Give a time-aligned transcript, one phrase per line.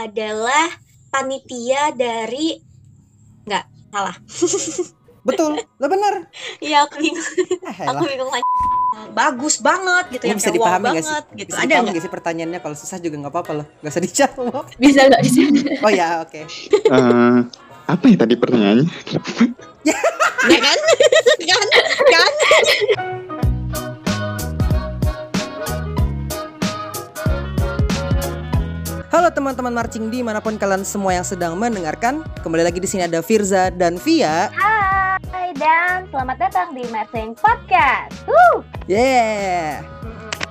[0.00, 0.66] adalah
[1.10, 2.56] panitia dari
[3.44, 4.16] nggak salah.
[5.28, 6.32] Betul, lo bener.
[6.64, 7.28] Iya aku bingung.
[7.60, 8.46] Eh, aku bingung lagi.
[9.12, 11.04] Bagus banget gitu Ini yang bisa wow dipahami gak sih?
[11.04, 11.48] banget gitu.
[11.52, 11.92] Bisa Ada dipahami nggak?
[11.94, 12.60] gak sih pertanyaannya?
[12.64, 13.66] Kalau susah juga nggak apa-apa loh.
[13.84, 14.64] Gak usah dijawab.
[14.82, 15.40] Bisa nggak bisa?
[15.86, 16.40] Oh ya, oke.
[16.72, 17.38] Eh,
[17.84, 18.88] apa ya tadi pertanyaannya?
[19.84, 20.78] Ya kan?
[21.44, 21.68] kan?
[22.08, 22.32] Kan?
[29.10, 32.22] Halo teman-teman marching di mana pun kalian semua yang sedang mendengarkan.
[32.46, 34.54] Kembali lagi di sini ada Firza dan Via.
[34.54, 38.14] Hai dan selamat datang di Mersing Podcast.
[38.30, 38.62] Woo!
[38.86, 39.82] Yeah.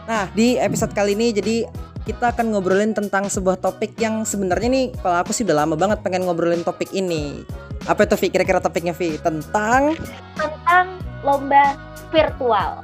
[0.03, 1.71] Nah di episode kali ini jadi
[2.03, 6.03] kita akan ngobrolin tentang sebuah topik yang sebenarnya nih kalau aku sih udah lama banget
[6.03, 7.47] pengen ngobrolin topik ini.
[7.87, 8.27] Apa itu Vi?
[8.27, 9.15] Kira-kira topiknya Vi?
[9.23, 9.95] Tentang
[10.35, 11.79] Tentang lomba
[12.11, 12.83] virtual.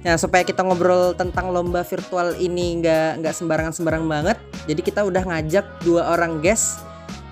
[0.00, 4.36] Ya supaya kita ngobrol tentang lomba virtual ini nggak nggak sembarangan sembarang banget.
[4.64, 6.80] Jadi kita udah ngajak dua orang guest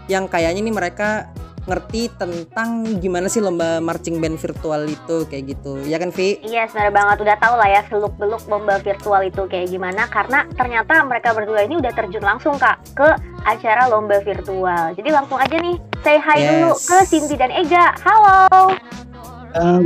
[0.09, 1.29] yang kayaknya nih mereka
[1.69, 5.85] ngerti tentang gimana sih lomba marching band virtual itu kayak gitu.
[5.85, 6.41] Ya kan Vi?
[6.41, 11.05] Iya, sebenarnya banget udah tahu lah ya seluk-beluk lomba virtual itu kayak gimana karena ternyata
[11.05, 13.09] mereka berdua ini udah terjun langsung Kak ke
[13.45, 14.97] acara lomba virtual.
[14.97, 16.89] Jadi langsung aja nih say hi dulu Yes.
[16.89, 17.93] ke Cindy dan Ega.
[18.01, 18.73] Halo.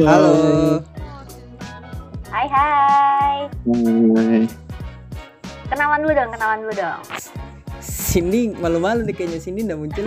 [0.06, 0.91] Halo.
[2.33, 3.36] Hai hai.
[3.44, 4.41] Hai.
[5.69, 7.00] Kenalan dulu dong, kenalan dulu dong.
[7.84, 10.05] Cindy malu-malu nih kayaknya Cindy nggak muncul.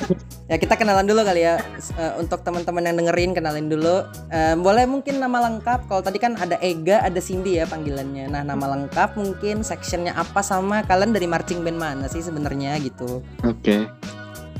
[0.50, 1.60] ya kita kenalan dulu kali ya
[2.00, 4.08] eh, untuk teman-teman yang dengerin kenalin dulu.
[4.32, 5.84] Eh, boleh mungkin nama lengkap.
[5.84, 8.32] Kalau tadi kan ada Ega, ada Cindy ya panggilannya.
[8.32, 13.20] Nah nama lengkap mungkin sectionnya apa sama kalian dari marching band mana sih sebenarnya gitu.
[13.44, 13.84] Oke.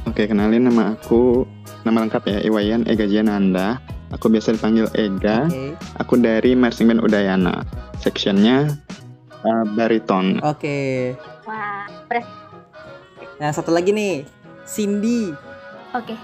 [0.05, 1.48] Oke, kenalin nama aku.
[1.89, 3.81] Nama lengkap ya, Iwayan Ega Jananda.
[4.15, 5.51] Aku biasa dipanggil Ega.
[5.51, 5.75] Oke.
[5.99, 7.67] Aku dari Marching Band Udayana.
[7.99, 8.71] Sectionnya
[9.43, 10.39] eh, bariton.
[10.47, 11.12] Oke.
[11.47, 11.91] Wah,
[13.37, 14.23] Nah satu lagi nih
[14.62, 15.34] Cindy.
[15.95, 16.15] Oke.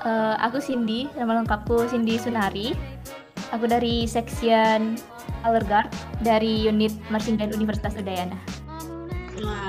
[0.00, 2.72] Eh, aku Cindy, nama lengkapku Cindy Sunari.
[3.50, 4.94] Aku dari section
[5.42, 5.90] Color Guard
[6.22, 8.38] dari unit Marching Band Universitas Udayana.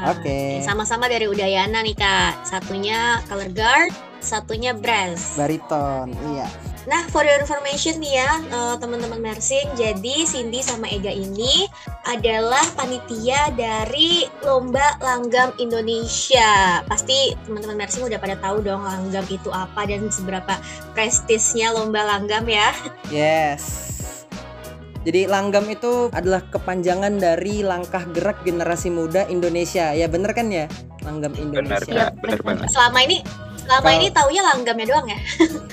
[0.02, 0.60] Oke.
[0.66, 2.42] Sama-sama dari Udayana nih kak.
[2.42, 5.36] Satunya color guard, satunya brass.
[5.36, 6.14] Bariton.
[6.34, 6.48] Iya.
[6.90, 11.70] Nah, for your information nih ya, eh, teman-teman Mersing, jadi Cindy sama Ega ini
[12.10, 16.82] adalah panitia dari Lomba Langgam Indonesia.
[16.90, 20.58] Pasti teman-teman Mersing udah pada tahu dong langgam itu apa dan seberapa
[20.98, 22.74] prestisnya Lomba Langgam ya.
[23.14, 23.92] Yes.
[25.02, 29.98] Jadi langgam itu adalah kepanjangan dari langkah gerak generasi muda Indonesia.
[29.98, 30.70] Ya bener kan ya?
[31.02, 32.14] Langgam Benar, Indonesia.
[32.14, 32.22] Kak.
[32.22, 32.68] Benar banget.
[32.70, 33.18] Selama ini
[33.72, 35.20] selama ini taunya langgamnya doang ya.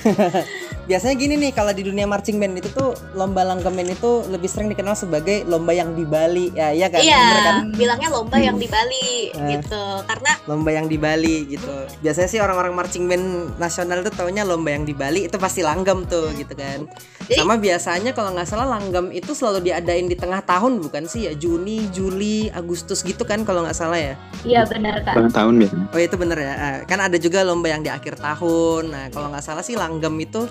[0.89, 4.49] Biasanya gini nih kalau di dunia marching band itu tuh lomba langgam band itu lebih
[4.49, 6.49] sering dikenal sebagai lomba yang di Bali.
[6.51, 6.99] Ya, iya kan?
[6.99, 7.57] iya, Bener kan?
[7.77, 9.49] bilangnya lomba yang di Bali Eh.
[9.53, 9.85] gitu.
[10.03, 11.69] Karena Lomba yang di Bali gitu.
[12.01, 13.27] Biasanya sih orang-orang marching band
[13.61, 16.89] nasional tuh taunya lomba yang di Bali itu pasti langgam tuh gitu kan.
[17.29, 21.29] Jadi- Sama biasanya kalau nggak salah langgam itu selalu diadain di tengah tahun bukan sih
[21.29, 21.37] ya?
[21.37, 24.17] Juni, Juli, Agustus gitu kan kalau nggak salah ya.
[24.41, 25.21] Iya benar kak.
[25.21, 25.85] Ulang tahun biasanya.
[25.93, 26.53] Oh itu bener ya.
[26.55, 28.89] Ah, Kan ada juga lomba yang di akhir tahun.
[28.89, 30.49] Nah kalau nggak salah sih langgam itu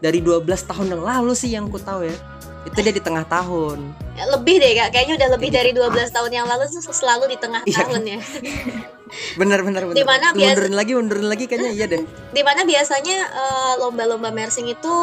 [0.00, 2.16] dari 12 tahun yang lalu sih yang ku tahu ya.
[2.60, 3.78] Itu dia di tengah tahun.
[4.12, 7.38] ya, lebih deh kak, kayaknya udah lebih dari 12 tahun yang lalu tuh selalu di
[7.38, 7.76] tengah Iya.
[7.78, 8.20] tahun ya.
[9.40, 9.96] Bener bener bener.
[9.96, 12.02] Di mana biasa- Mundurin lagi mundurin lagi kayaknya iya deh.
[12.36, 14.94] Di mana biasanya eh, lomba-lomba mersing itu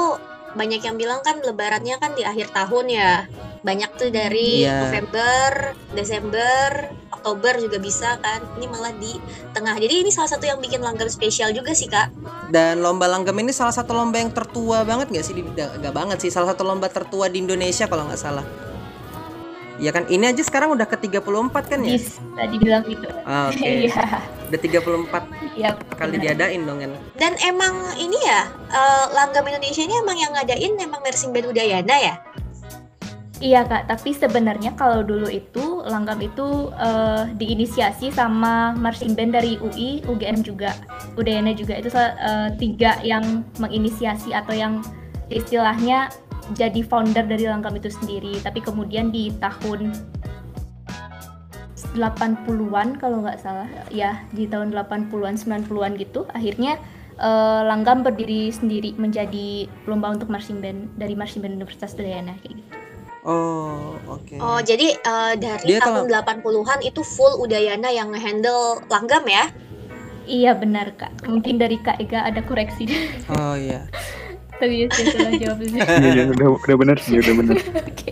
[0.54, 3.26] banyak yang bilang kan lebarannya kan di akhir tahun ya.
[3.62, 4.88] Banyak tuh dari Iya.
[4.88, 5.50] November,
[5.92, 6.70] Desember,
[7.18, 8.40] Oktober juga bisa kan.
[8.56, 9.18] Ini malah di
[9.52, 9.74] tengah.
[9.74, 12.14] Jadi ini salah satu yang bikin langgam spesial juga sih kak.
[12.48, 15.34] Dan lomba langgam ini salah satu lomba yang tertua banget gak sih?
[15.34, 16.30] Di- Gak banget sih.
[16.30, 18.46] Salah satu lomba tertua di Indonesia kalau nggak salah.
[19.78, 21.22] Ya kan ini aja sekarang udah ke 34
[21.64, 21.94] kan ya?
[21.94, 22.18] Bisa
[22.50, 23.06] dibilang gitu.
[23.24, 23.62] Ah, Oke.
[23.86, 24.02] Iya.
[24.48, 25.22] Udah 34
[25.54, 25.70] Iya.
[25.94, 26.24] kali benar.
[26.24, 26.92] diadain dong kan.
[27.14, 31.94] Dan emang ini ya eh, langgam Indonesia ini emang yang ngadain emang mersing band Udayana
[31.94, 32.16] ya.
[33.38, 39.58] Iya kak, tapi sebenarnya kalau dulu itu langgam itu eh, diinisiasi sama marching band dari
[39.60, 40.76] UI, UGM juga,
[41.16, 44.84] Udayana juga itu eh, tiga yang menginisiasi atau yang
[45.28, 46.12] istilahnya
[46.56, 48.40] jadi founder dari langgam itu sendiri.
[48.40, 49.92] Tapi kemudian di tahun
[51.98, 56.78] 80-an kalau nggak salah, ya di tahun 80-an 90-an gitu, akhirnya
[57.18, 62.62] eh, langgam berdiri sendiri menjadi lomba untuk marching band dari marching band Universitas Udayana kayak
[62.62, 62.87] gitu.
[63.22, 64.36] Oh, oke.
[64.38, 69.50] Oh, jadi eh, dari Dia tahun 80-an itu full Udayana yang handle langgam ya.
[70.24, 71.24] Iya benar kak.
[71.24, 72.84] Mungkin dari kak Ega ada koreksi.
[73.30, 73.88] Oh iya.
[74.60, 75.76] Tapi ya saya salah jawab itu.
[75.78, 77.56] Iya, iya, udah, udah benar sih, udah benar.
[77.94, 78.12] Oke.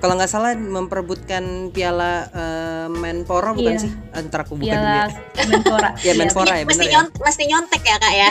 [0.00, 3.82] kalau nggak salah memperebutkan piala eh, Menpora bukan Iya.
[3.82, 3.92] sih?
[4.10, 5.12] Antara aku bukan Piala
[5.44, 5.90] Menpora.
[5.98, 6.02] ya.
[6.02, 6.92] Ya Menpora ya mesti, bener ya.
[6.96, 8.30] nyont- mesti nyontek ya kak ya.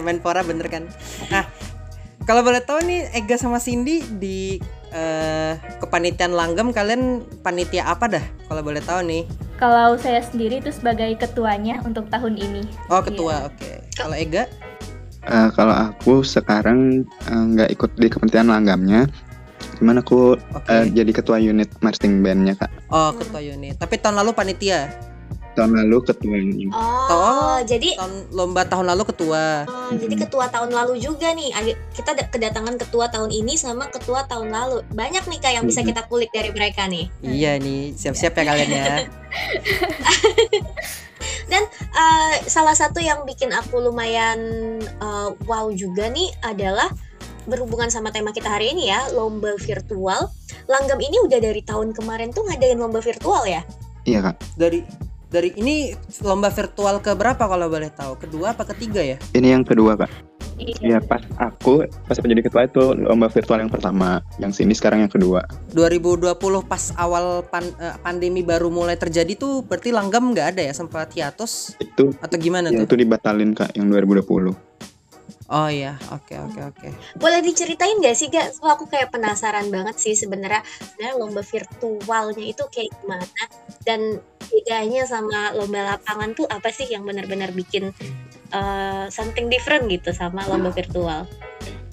[0.00, 0.82] Menpora bener kan.
[1.28, 1.46] Nah,
[2.26, 4.58] kalau boleh tahu nih Ega sama Cindy di
[4.90, 8.24] eh, kepanitiaan langgam kalian panitia apa dah?
[8.50, 9.22] Kalau boleh tahu nih.
[9.56, 12.62] Kalau saya sendiri itu sebagai ketuanya untuk tahun ini.
[12.92, 13.70] Oh ketua, oke.
[13.96, 14.44] Kalau Ega?
[15.26, 19.06] Eh, kalau aku sekarang eh, nggak ikut di kepentingan langgamnya,
[19.78, 20.70] cuman aku Oke.
[20.70, 22.70] eh, jadi ketua unit marching bandnya kak.
[22.90, 23.78] oh ketua unit.
[23.78, 24.90] Tapi tahun lalu panitia.
[25.56, 26.68] Tahun lalu ketua ini.
[26.68, 27.56] Oh, Oh.
[27.64, 29.64] jadi Tahun lomba tahun lalu ketua.
[29.64, 31.48] oh, jadi ketua tahun lalu juga nih.
[31.96, 34.84] Kita kedatangan ketua tahun ini sama ketua tahun lalu.
[34.92, 35.88] Banyak nih kak yang bisa Mhm.
[35.90, 37.08] kita kulik dari mereka nih.
[37.24, 38.84] Iya nih, siap-siap ya kalian ya.
[41.96, 44.36] Eh, salah satu yang bikin aku lumayan
[44.84, 46.92] eh, wow juga nih adalah
[47.48, 50.28] berhubungan sama tema kita hari ini ya, lomba virtual.
[50.68, 53.64] Langgam ini udah dari tahun kemarin tuh ngadain lomba virtual ya.
[54.04, 54.36] Iya kak.
[54.60, 54.84] Dari
[55.26, 55.90] dari ini
[56.22, 58.14] lomba virtual ke berapa kalau boleh tahu?
[58.16, 59.18] Kedua apa ketiga ya?
[59.34, 60.10] Ini yang kedua kak.
[60.56, 60.76] Iya.
[60.80, 65.04] Iya pas aku pas aku jadi ketua itu lomba virtual yang pertama, yang sini sekarang
[65.04, 65.44] yang kedua.
[65.76, 66.32] 2020
[66.64, 71.12] pas awal pan- eh, pandemi baru mulai terjadi tuh berarti langgam nggak ada ya sempat
[71.12, 72.96] hiatus Itu atau gimana yang tuh?
[72.96, 74.56] itu dibatalin kak yang 2020.
[75.46, 76.88] Oh iya, oke oke oke.
[77.22, 78.50] Boleh diceritain gak sih gak?
[78.50, 83.26] So, aku kayak penasaran banget sih sebenarnya sebenarnya lomba virtualnya itu kayak gimana
[83.86, 84.18] dan
[84.50, 87.94] bedanya sama lomba lapangan tuh apa sih yang benar-benar bikin
[88.50, 91.30] uh, something different gitu sama lomba virtual?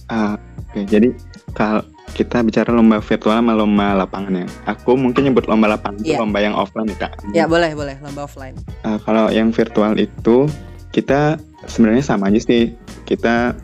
[0.10, 0.34] Ah,
[0.74, 1.14] Oke, jadi
[1.54, 1.86] kalau
[2.18, 4.48] kita bicara lomba virtual sama lomba lapangan ya.
[4.74, 6.26] Aku mungkin nyebut lomba lapangan itu Iya.
[6.26, 7.14] lomba yang offline ya kak.
[7.30, 8.58] Ya boleh boleh lomba offline.
[8.82, 10.50] Uh, kalau yang virtual itu
[10.90, 11.38] kita
[11.70, 12.74] sebenarnya sama aja sih.
[13.04, 13.56] Kita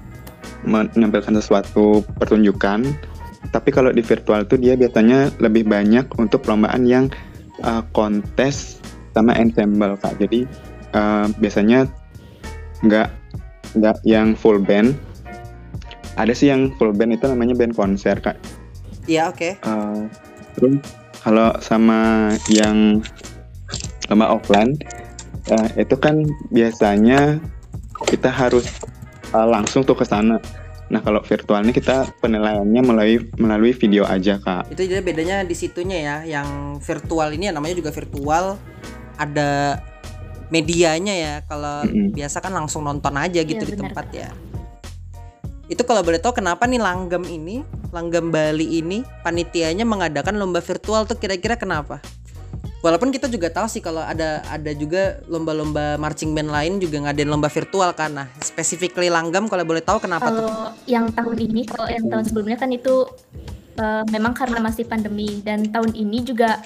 [0.65, 2.83] menampilkan sesuatu pertunjukan.
[3.50, 7.07] Tapi kalau di virtual itu dia biasanya lebih banyak untuk perlombaan yang
[7.63, 8.83] uh, kontes
[9.15, 10.19] sama ensemble kak.
[10.19, 10.45] Jadi
[10.94, 11.88] uh, biasanya
[12.83, 13.09] nggak
[13.80, 14.94] nggak yang full band.
[16.19, 18.36] Ada sih yang full band itu namanya band konser kak.
[19.07, 19.57] Iya oke.
[19.63, 20.06] Uh,
[20.53, 20.83] terus
[21.24, 23.01] kalau sama yang
[24.12, 24.75] lomba offline
[25.53, 27.38] uh, itu kan biasanya
[28.07, 28.68] kita harus
[29.34, 30.38] uh, langsung tuh ke sana.
[30.90, 34.74] Nah kalau virtual ini kita penilaiannya melalui melalui video aja kak.
[34.74, 36.16] Itu jadi bedanya di situnya ya.
[36.26, 38.58] Yang virtual ini ya namanya juga virtual
[39.22, 39.78] ada
[40.50, 41.36] medianya ya.
[41.46, 42.18] Kalau Mm-mm.
[42.18, 44.30] biasa kan langsung nonton aja gitu Iya, di tempat ya.
[45.70, 47.62] Itu kalau boleh tahu kenapa nih Langgam ini,
[47.94, 52.02] Langgam Bali ini panitianya mengadakan lomba virtual tuh kira-kira kenapa?
[52.80, 57.28] Walaupun kita juga tahu sih kalau ada ada juga lomba-lomba marching band lain juga ngadain
[57.28, 58.16] lomba virtual kan.
[58.16, 60.48] Nah, specifically Langgam kalau boleh tahu kenapa tuh?
[60.48, 63.04] Kalau yang tahun ini, kalau yang tahun sebelumnya kan itu
[63.76, 66.64] eh, memang karena masih pandemi dan tahun ini juga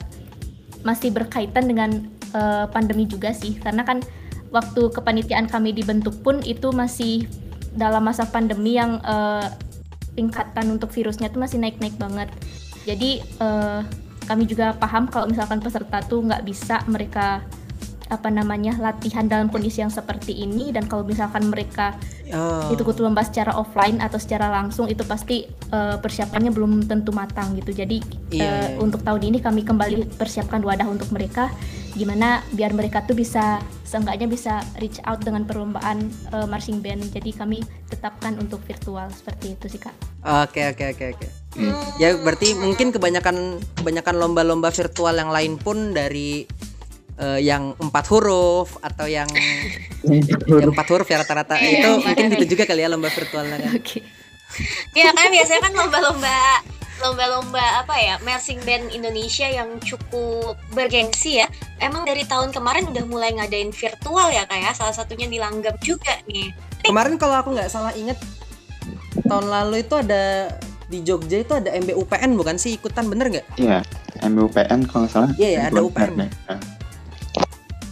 [0.85, 4.05] masih berkaitan dengan eh, pandemi juga sih, karena kan
[4.53, 7.25] waktu kepanitiaan kami dibentuk pun itu masih
[7.73, 9.49] dalam masa pandemi yang eh,
[10.13, 12.29] tingkatan untuk virusnya tuh masih naik-naik banget.
[12.85, 13.81] Jadi eh,
[14.23, 17.43] kami juga paham kalau misalkan peserta tuh nggak bisa mereka
[18.11, 21.97] apa namanya latihan dalam kondisi yang seperti ini dan kalau misalkan mereka
[22.33, 22.71] Oh.
[22.73, 27.75] ikut lomba secara offline atau secara langsung itu pasti eh, persiapannya belum tentu matang gitu.
[27.77, 28.01] Jadi
[28.33, 28.81] Iya, eh, iya.
[28.81, 31.53] untuk tahun ini kami kembali persiapkan wadah untuk mereka
[31.93, 37.13] gimana biar mereka tuh bisa seenggaknya bisa reach out dengan perlombaan eh, marching band.
[37.13, 39.93] Jadi kami tetapkan untuk virtual seperti itu sih Kak.
[40.45, 41.27] Oke oke oke oke.
[41.53, 41.73] Hmm.
[42.01, 46.49] Ya berarti mungkin kebanyakan kebanyakan lomba-lomba virtual yang lain pun dari
[47.21, 49.29] eh, yang empat huruf atau yang,
[50.01, 53.77] yang empat huruf ya rata-rata itu mungkin gitu juga kali ya lomba virtualnya kan.
[53.77, 54.22] Oke.
[54.93, 56.39] Ya kan biasanya kan lomba-lomba
[57.01, 61.47] lomba-lomba apa ya marching band Indonesia yang cukup bergengsi ya.
[61.83, 66.15] Emang dari tahun kemarin udah mulai ngadain virtual ya kayak salah satunya di Langgam juga
[66.29, 66.53] nih.
[66.85, 68.15] Kemarin kalau aku nggak salah inget
[69.27, 70.53] tahun lalu itu ada
[70.87, 73.47] di Jogja itu ada MBUPN bukan sih ikutan bener nggak?
[73.57, 73.81] Iya,
[74.23, 75.29] MBUPN kalau nggak salah.
[75.35, 76.11] Iya, ya, ada UPN.
[76.21, 76.29] Nah.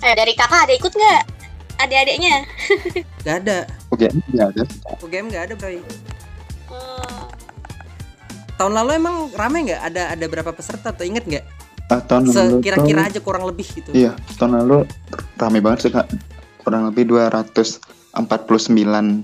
[0.02, 1.22] Eh, dari kakak ada ikut nggak?
[1.82, 2.46] Adik-adiknya?
[3.26, 3.58] Nggak ada.
[3.90, 4.64] Oke, ya ada.
[5.02, 5.70] UGM nggak ada bro.
[8.62, 9.82] Tahun lalu emang rame nggak?
[9.90, 11.42] Ada ada berapa peserta tuh inget nggak?
[11.90, 13.90] Ah, tahun lalu Sekira-kira tuh- aja kurang lebih gitu.
[13.90, 14.86] Iya, tahun lalu
[15.42, 16.06] rame banget sih kak.
[16.62, 18.22] Kurang lebih 249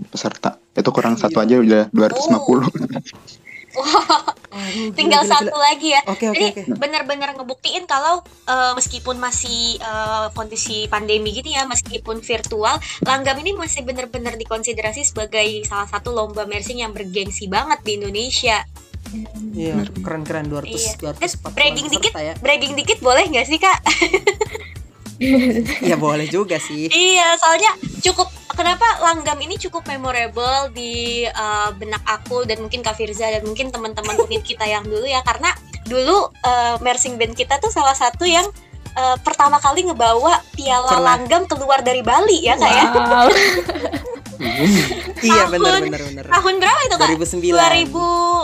[0.10, 0.58] peserta.
[0.74, 1.30] Itu kurang Gila.
[1.30, 2.66] satu aja udah 250.
[3.78, 5.66] Aduh, gila, tinggal gila, satu gila.
[5.70, 6.02] lagi ya.
[6.10, 6.62] Oke oke Jadi oke.
[6.82, 13.54] benar-benar ngebuktiin kalau eh, meskipun masih eh, kondisi pandemi gini ya, meskipun virtual, Langgam ini
[13.54, 18.66] masih benar-benar dikonsiderasi sebagai salah satu lomba mersing yang bergengsi banget di Indonesia.
[19.54, 19.74] Iya,
[20.04, 20.92] keren-keren 200 Iya.
[21.16, 22.12] 240 bragging dikit.
[22.14, 22.34] ya.
[22.38, 23.80] Bragging dikit boleh nggak sih kak?
[25.82, 26.86] Iya, boleh juga sih.
[26.88, 27.74] Iya, soalnya
[28.06, 33.42] cukup kenapa langgam ini cukup memorable di uh, benak aku dan mungkin Kak Firza dan
[33.42, 35.50] mungkin teman-teman mungkin kita yang dulu ya karena
[35.90, 38.46] dulu uh, marching band kita tuh salah satu yang
[38.94, 41.06] uh, pertama kali ngebawa piala Pernah.
[41.18, 42.86] langgam keluar dari Bali ya kak ya.
[42.94, 43.30] Wow.
[45.26, 46.26] iya, benar benar benar.
[46.30, 47.10] Tahun berapa itu kak?
[47.10, 47.58] 2009.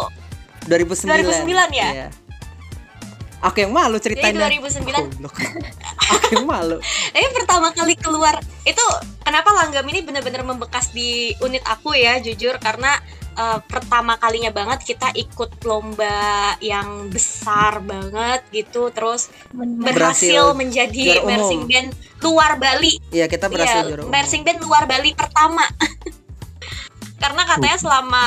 [0.10, 0.23] 2000
[0.68, 1.44] 2009.
[1.44, 1.90] 2009 ya?
[1.92, 2.08] Iya.
[3.44, 4.48] Aku yang malu Jadi ceritanya.
[4.48, 5.36] 2009 Goblok.
[6.16, 6.78] Aku yang malu.
[7.14, 8.86] Tapi pertama kali keluar itu
[9.28, 13.04] kenapa langgam ini benar-benar membekas di unit aku ya jujur karena
[13.36, 21.20] eh, pertama kalinya banget kita ikut lomba yang besar banget gitu terus berhasil, Berhasil menjadi
[21.28, 21.90] marching band
[22.24, 22.96] luar Bali.
[23.12, 24.08] Iya, kita berhasil umum.
[24.08, 25.68] marching band luar Bali pertama.
[27.24, 28.26] karena katanya selama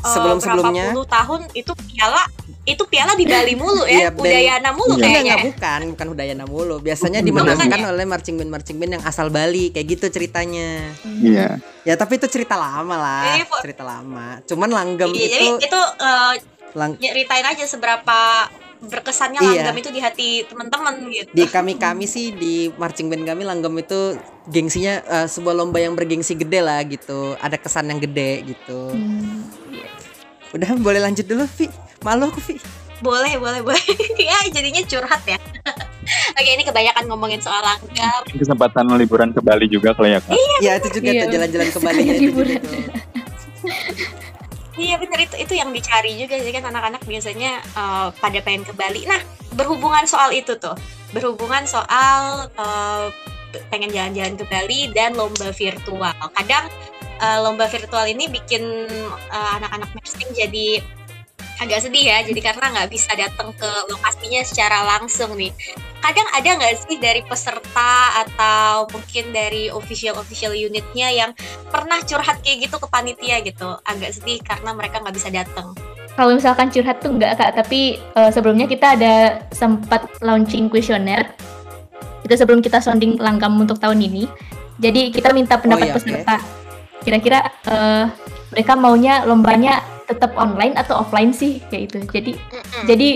[0.00, 0.72] eh, Sebelum-sebelumnya.
[0.82, 2.22] berapa puluh tahun itu piala
[2.62, 4.94] itu piala di Bali mulu ya, band- Udayana mulu Iya.
[4.94, 5.32] Enggak, kayaknya.
[5.32, 6.76] enggak bukan, bukan Udayana mulu.
[6.78, 7.28] Biasanya Bukan.
[7.42, 10.92] dimenangkan oleh marching band marching band yang asal Bali, kayak gitu ceritanya.
[11.02, 11.56] Iya.
[11.82, 13.58] Ya, tapi itu cerita lama lah, Po.
[13.58, 14.38] cerita lama.
[14.44, 16.32] Cuman langgam Iya, jadi itu itu eh,
[16.70, 18.18] lang nyeritain aja seberapa
[18.80, 19.48] berkesannya Iya.
[19.60, 21.28] langgam itu di hati teman-teman gitu.
[21.30, 24.16] di kami kami sih di marching band kami langgam itu
[24.46, 29.44] gengsinya eh, sebuah lomba yang bergengsi gede lah gitu ada kesan yang gede gitu Hmm.
[30.50, 31.66] Udah boleh lanjut dulu Vi
[32.00, 32.56] malu aku Vi
[33.00, 33.80] Boleh, boleh, boleh.
[34.28, 35.40] ya jadinya curhat ya.
[36.36, 38.20] Oke, ini kebanyakan ngomongin soal langgam.
[38.28, 40.36] Kesempatan liburan ke Bali juga kali ya kak.
[40.60, 41.20] ya itu juga Iya.
[41.24, 42.60] tuh jalan-jalan ke Bali ya, itu juga Liburan.
[42.60, 42.72] tuh.
[44.76, 48.72] Iya bener itu itu yang dicari juga jadi kan anak-anak biasanya eh, pada pengen ke
[48.72, 49.04] Bali.
[49.04, 49.20] Nah,
[49.52, 50.76] berhubungan soal itu tuh.
[51.10, 53.06] Berhubungan soal eh,
[53.68, 56.12] pengen jalan-jalan ke Bali dan lomba virtual.
[56.32, 56.68] Kadang
[57.20, 58.64] eh, lomba virtual ini bikin
[59.12, 60.80] eh, anak-anak marching jadi
[61.60, 62.18] agak sedih ya.
[62.24, 65.52] Jadi karena nggak bisa datang ke lokasinya secara langsung nih.
[66.00, 71.30] Kadang ada nggak sih dari peserta atau mungkin dari official official unitnya yang
[71.68, 75.76] pernah curhat kayak gitu ke panitia gitu agak sedih karena mereka nggak bisa datang
[76.16, 81.32] Kalau misalkan curhat tuh enggak kak, tapi eh, sebelumnya kita ada sempat launching kuesioner.
[82.26, 84.24] Itu sebelum kita sounding langgam untuk tahun ini.
[84.80, 86.00] Jadi kita minta pendapat iya, oke.
[86.00, 86.59] peserta.
[87.00, 88.04] Kira-kira eh,
[88.50, 89.80] mereka maunya lombanya
[90.10, 91.98] tetap online atau offline sih kayak itu.
[92.10, 92.32] Jadi
[92.86, 93.08] jadi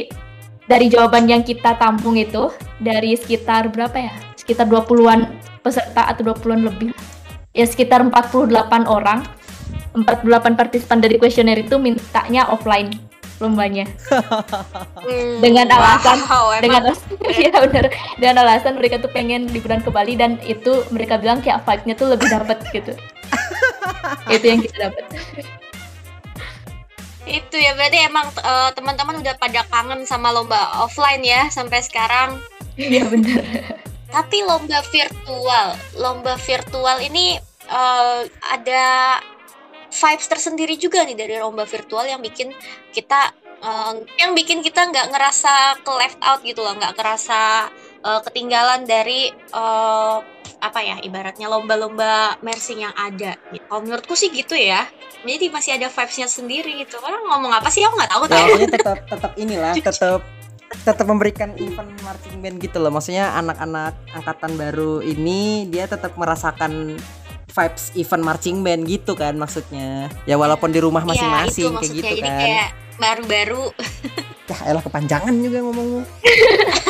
[0.65, 2.49] dari jawaban yang kita tampung itu
[2.81, 4.15] dari sekitar berapa ya?
[4.39, 5.29] Sekitar 20-an
[5.61, 6.91] peserta atau 20-an lebih.
[7.53, 8.51] Ya sekitar 48
[8.87, 9.27] orang.
[9.95, 12.91] 48 partisipan dari kuesioner itu mintanya offline
[13.37, 13.85] lombanya.
[15.05, 19.93] Hmm, Dengan alasan- wow, dengan alasan ya benar dengan alasan mereka tuh pengen liburan ke
[19.93, 22.97] Bali dan itu mereka bilang kayak vibe-nya tuh lebih dapat gitu.
[24.35, 25.05] itu yang kita dapat.
[27.25, 32.37] itu ya berarti emang eh, teman-teman udah pada kangen sama lomba offline ya sampai sekarang
[32.77, 33.41] Iya benar.
[34.07, 38.85] tapi lomba virtual lomba virtual ini eh, ada
[39.95, 42.51] vibes tersendiri juga nih dari lomba virtual yang bikin
[42.91, 43.31] kita
[43.63, 47.71] eh, yang bikin kita nggak ngerasa ke left out gitu loh nggak ngerasa
[48.03, 50.17] eh, ketinggalan dari eh,
[50.65, 53.37] apa ya ibaratnya lomba-lomba mersing yang ada.
[53.53, 53.65] Gitu.
[53.69, 54.89] kalau menurutku sih gitu ya.
[55.25, 56.97] Jadi masih ada vibesnya sendiri gitu.
[57.05, 57.85] Orang ngomong apa sih?
[57.85, 58.23] Aku nggak tahu.
[58.25, 60.23] Ya, tuh maksudnya tetap tetap inilah tetap
[60.85, 62.93] tetap memberikan event marching band gitu loh.
[62.93, 66.97] Maksudnya anak-anak angkatan baru ini dia tetap merasakan
[67.55, 70.11] vibes event marching band gitu kan maksudnya.
[70.27, 72.39] Ya walaupun di rumah Ya, masing-masing itu kayak gitu jadi kan.
[72.39, 72.69] kayak
[72.99, 73.65] baru-baru.
[74.45, 76.05] Ya elah kepanjangan juga ngomongnya.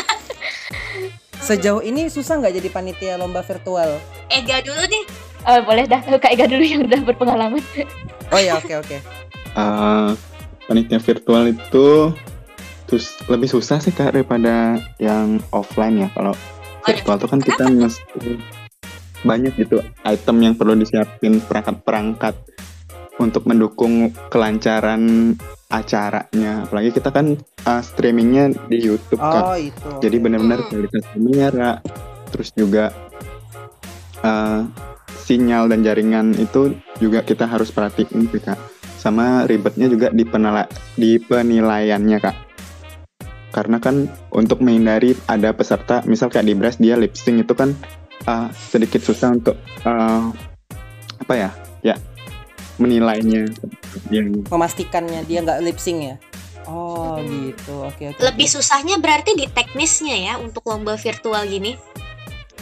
[1.38, 4.00] Sejauh ini susah nggak jadi panitia lomba virtual?
[4.26, 5.04] Ega dulu deh.
[5.44, 7.62] Oh, boleh dah Kak Ega dulu yang udah berpengalaman.
[8.32, 8.98] oh ya oke oke.
[9.54, 10.10] Eh,
[10.66, 12.10] panitia virtual itu
[12.90, 16.08] terus lebih susah sih kak daripada yang offline ya.
[16.10, 16.34] Kalau
[16.82, 18.34] virtual tuh kan kita mesti
[19.24, 22.36] banyak gitu item yang perlu disiapin perangkat-perangkat
[23.18, 25.34] untuk mendukung kelancaran
[25.70, 26.66] acaranya.
[26.66, 29.88] Apalagi kita kan uh, streamingnya di YouTube kan oh itu.
[30.02, 30.68] Jadi benar-benar Hmm.
[30.70, 31.70] kualitas kamera
[32.30, 32.90] terus juga
[34.22, 34.66] uh,
[35.24, 38.58] sinyal dan jaringan itu juga kita harus perhatiin sih kak.
[38.98, 42.36] Sama ribetnya juga di penela- di penilaiannya kak.
[43.54, 47.70] Karena kan untuk menghindari ada peserta misal kayak di Bras dia lip sync itu kan
[48.24, 50.28] uh, sedikit susah untuk uh,
[51.18, 51.50] apa ya
[51.80, 51.94] ya
[52.76, 53.46] menilainya
[54.08, 56.16] yang memastikannya dia nggak lip sync ya
[56.64, 61.76] oh gitu oke oke lebih susahnya berarti di teknisnya ya untuk lomba virtual gini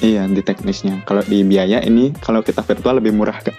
[0.02, 1.07] Iya di teknisnya.
[1.07, 3.54] Kalau di biaya ini kalau kita virtual lebih murah kak.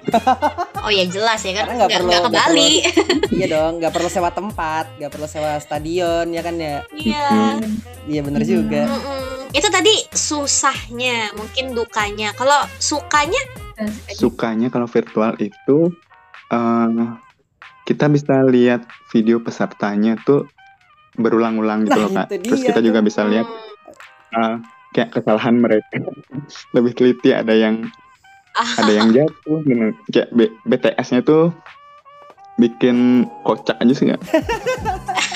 [0.84, 2.74] Oh ya jelas ya kan, Karena nggak perlu- nggak ke Bali.
[3.40, 7.28] iya dong nggak perlu sewa tempat nggak perlu sewa stadion ya kan ya Iya.
[7.32, 7.80] Hmm.
[8.12, 8.92] iya bener juga.
[9.54, 12.34] Itu tadi susahnya, mungkin dukanya.
[12.34, 13.40] Kalau sukanya,
[14.10, 15.90] Sukanya kalau virtual itu
[16.50, 17.06] eh,
[17.84, 20.46] kita bisa lihat video pesertanya tuh
[21.18, 22.28] berulang-ulang gitu Nah, loh kak.
[22.30, 23.08] Terus kita juga tuh.
[23.10, 23.48] bisa lihat
[24.34, 24.56] eh,
[24.94, 26.02] kayak kesalahan mereka.
[26.78, 27.82] Lebih teliti ada yang
[28.78, 29.98] ada yang jatuh bener.
[30.10, 31.50] kayak B- BTS-nya tuh
[32.54, 34.22] bikin kocak aja sih nggak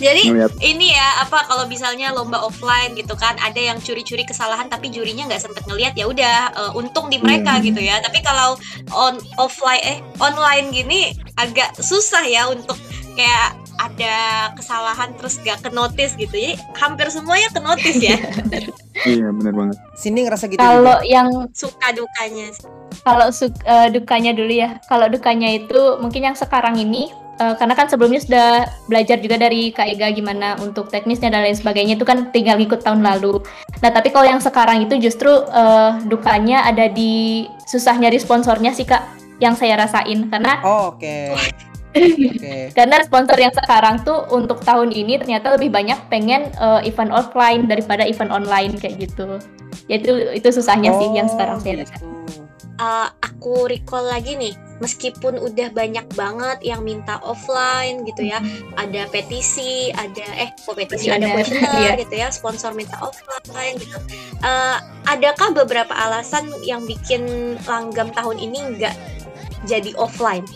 [0.00, 0.52] jadi ngeliat.
[0.58, 5.28] ini ya apa kalau misalnya lomba offline gitu kan ada yang curi-curi kesalahan tapi jurinya
[5.28, 7.64] nggak sempet ngelihat ya udah eh, untung di mereka Iya.
[7.64, 7.96] gitu ya.
[8.00, 8.56] Tapi kalau
[8.90, 11.00] on offline eh online gini
[11.36, 12.80] agak susah ya untuk
[13.12, 14.16] kayak ada
[14.54, 16.32] kesalahan terus gak ke notice gitu.
[16.32, 18.16] Jadi hampir semuanya ke notice ya.
[19.00, 19.76] Iya bener banget.
[19.96, 22.52] Cindy ngerasa gitu Kalau yang suka dukanya
[23.00, 24.76] kalau su- eh, dukanya dulu ya.
[24.84, 27.08] Kalau dukanya itu mungkin yang sekarang ini
[27.40, 28.48] eh, karena kan sebelumnya sudah
[28.86, 32.84] belajar juga dari Kak Ega gimana untuk teknisnya dan lain sebagainya itu kan tinggal ngikut
[32.84, 33.40] tahun lalu.
[33.80, 38.84] Nah, tapi kalau yang sekarang itu justru eh, dukanya ada di susah nyari sponsornya sih
[38.84, 41.16] Kak yang saya rasain karena oh oke
[41.96, 47.10] oke karena sponsor yang sekarang tuh untuk tahun ini ternyata lebih banyak pengen eh, event
[47.10, 49.40] offline daripada event online kayak gitu.
[49.90, 49.98] Ya
[50.34, 52.39] itu susahnya sih yang Oh, sekarang saya rasain.
[52.80, 58.40] Eh, aku recall lagi nih meskipun udah banyak banget yang minta offline gitu ya
[58.80, 61.12] ada petisi ada eh kok petisi?
[61.12, 62.00] Ada Kuesioner, kuesioner iya.
[62.00, 64.00] gitu ya sponsor minta offline gitu.
[64.40, 68.96] Eh, adakah beberapa alasan yang bikin langgam tahun ini nggak
[69.68, 70.48] jadi offline?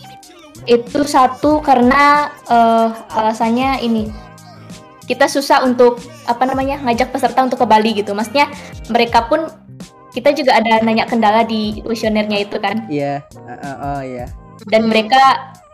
[0.64, 2.88] Itu satu karena eh,
[3.21, 4.09] alasannya ini.
[5.04, 8.16] Kita susah untuk apa namanya ngajak peserta untuk ke Bali gitu.
[8.16, 8.49] Maksudnya
[8.88, 9.52] mereka pun
[10.14, 12.87] kita juga ada nanya kendala di kuesionernya itu kan.
[12.87, 14.30] iya Uh, uh, oh iya
[14.64, 14.90] Dan Hmm.
[14.94, 15.23] mereka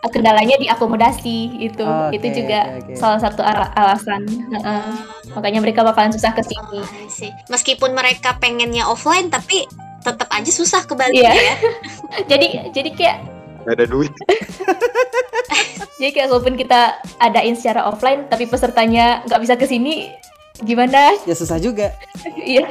[0.00, 1.84] eh, kendalanya diakomodasi itu.
[1.84, 2.92] Oh, itu oke, juga oke, oke.
[2.96, 4.24] salah satu ala- alasan.
[4.26, 4.84] Heeh.
[5.30, 6.80] makanya mereka bakalan susah ke sini.
[6.80, 6.88] Oh,
[7.48, 9.68] meskipun mereka pengennya offline tapi
[10.00, 11.30] tetap aja susah ke Bali Iya.
[11.30, 11.54] ya
[12.32, 13.16] jadi jadi kayak
[13.60, 14.08] Gak ada duit
[16.00, 16.80] jadi kayak walaupun kita
[17.18, 20.16] adain secara offline tapi pesertanya nggak bisa ke sini
[20.58, 21.12] gimana?
[21.22, 21.92] ya susah juga
[22.40, 22.64] Iya.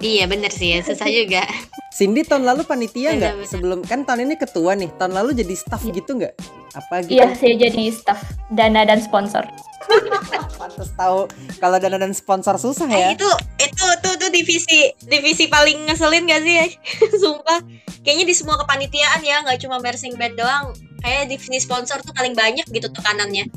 [0.00, 0.80] Iya bener sih ya.
[0.80, 1.42] Susah juga.
[1.90, 3.34] Cindy tahun lalu panitia nggak?
[3.42, 4.90] sebelum kan tahun ini ketua nih.
[4.94, 6.34] Tahun lalu jadi staff gitu nggak?
[6.74, 7.18] Apa gitu?
[7.18, 8.22] Iya, saya jadi staff.
[8.54, 9.42] Dana dan sponsor.
[10.60, 11.24] pantas tahu
[11.58, 13.08] kalau dana dan sponsor susah Eh, ya.
[13.16, 16.66] itu itu tuh tuh divisi divisi paling ngeselin gak sih ya?
[17.22, 17.64] sumpah.
[18.04, 20.76] Kayaknya di semua kepanitiaan ya nggak cuma mersing bed doang.
[21.00, 23.48] Kayak divisi sponsor tuh paling banyak gitu tekanannya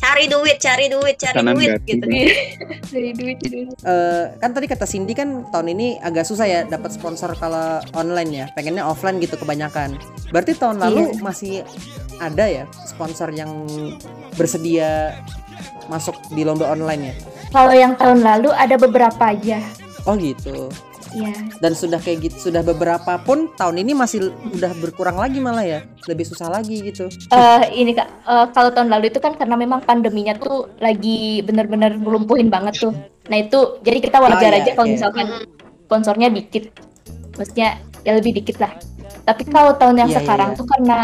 [0.00, 1.84] cari duit cari duit cari Tekanan duit gaji.
[1.86, 2.04] gitu
[2.90, 3.36] Dari duit.
[3.78, 8.30] Eh, kan tadi kata Cindy kan tahun ini agak susah ya dapat sponsor kalau online
[8.34, 9.94] ya pengennya offline gitu kebanyakan
[10.30, 11.62] berarti tahun lalu masih
[12.18, 13.68] ada ya sponsor yang
[14.34, 15.14] bersedia
[15.86, 17.14] masuk di lomba online ya
[17.50, 19.58] Kalau yang tahun lalu ada beberapa aja.
[20.04, 20.70] oh gitu
[21.10, 21.34] Iya.
[21.58, 25.80] dan sudah kayak gitu sudah beberapa pun tahun ini masih udah berkurang lagi malah ya
[26.06, 29.82] lebih susah lagi gitu Eh ini kak, eh, kalau tahun lalu itu kan karena memang
[29.82, 32.94] pandeminya tuh lagi bener-bener melumpuhin banget tuh.
[33.26, 34.94] Nah itu jadi kita wajar Oh, iya, aja kalau oke.
[34.94, 35.26] misalkan
[35.86, 36.70] sponsornya dikit,
[37.34, 38.72] maksudnya ya lebih dikit lah.
[39.26, 40.58] Tapi kalau tahun yang Iya, iya, sekarang iya.
[40.58, 40.98] tuh karena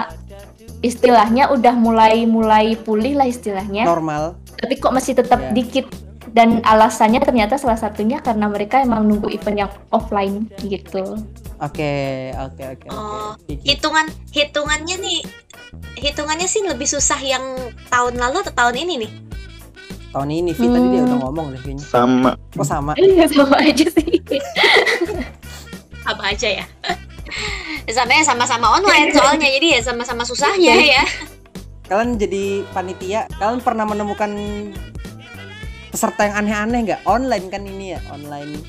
[0.81, 3.83] istilahnya udah mulai mulai pulih lah istilahnya.
[3.85, 5.53] normal tapi kok masih tetap Iya.
[5.53, 5.87] dikit
[6.31, 11.19] dan alasannya ternyata salah satunya karena mereka emang nunggu event yang offline gitu.
[11.57, 11.93] oke
[12.35, 13.62] oke oke oke Oh, gitu.
[13.62, 15.21] hitungan hitungannya nih
[15.97, 17.43] hitungannya sih lebih susah yang
[17.89, 19.12] tahun lalu atau tahun ini nih
[20.12, 21.09] tahun ini Vi tadi dia Hmm.
[21.12, 24.17] udah ngomong deh kayaknya sama oh sama Iya sama aja sih.
[26.07, 26.65] apa aja ya
[27.97, 31.03] sama sama-sama online soalnya jadi ya sama-sama susahnya ya
[31.87, 34.31] kalian jadi panitia kalian pernah menemukan
[35.97, 37.01] peserta yang aneh-aneh nggak?
[37.09, 38.61] Online kan ini ya online.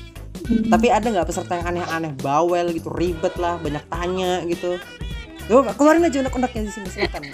[0.48, 2.16] Tapi ada nggak peserta yang aneh-aneh?
[2.24, 4.80] Bawel gitu ribet lah banyak tanya gitu.
[5.44, 7.28] Yo, keluarin aja unek-uneknya di sini silakan.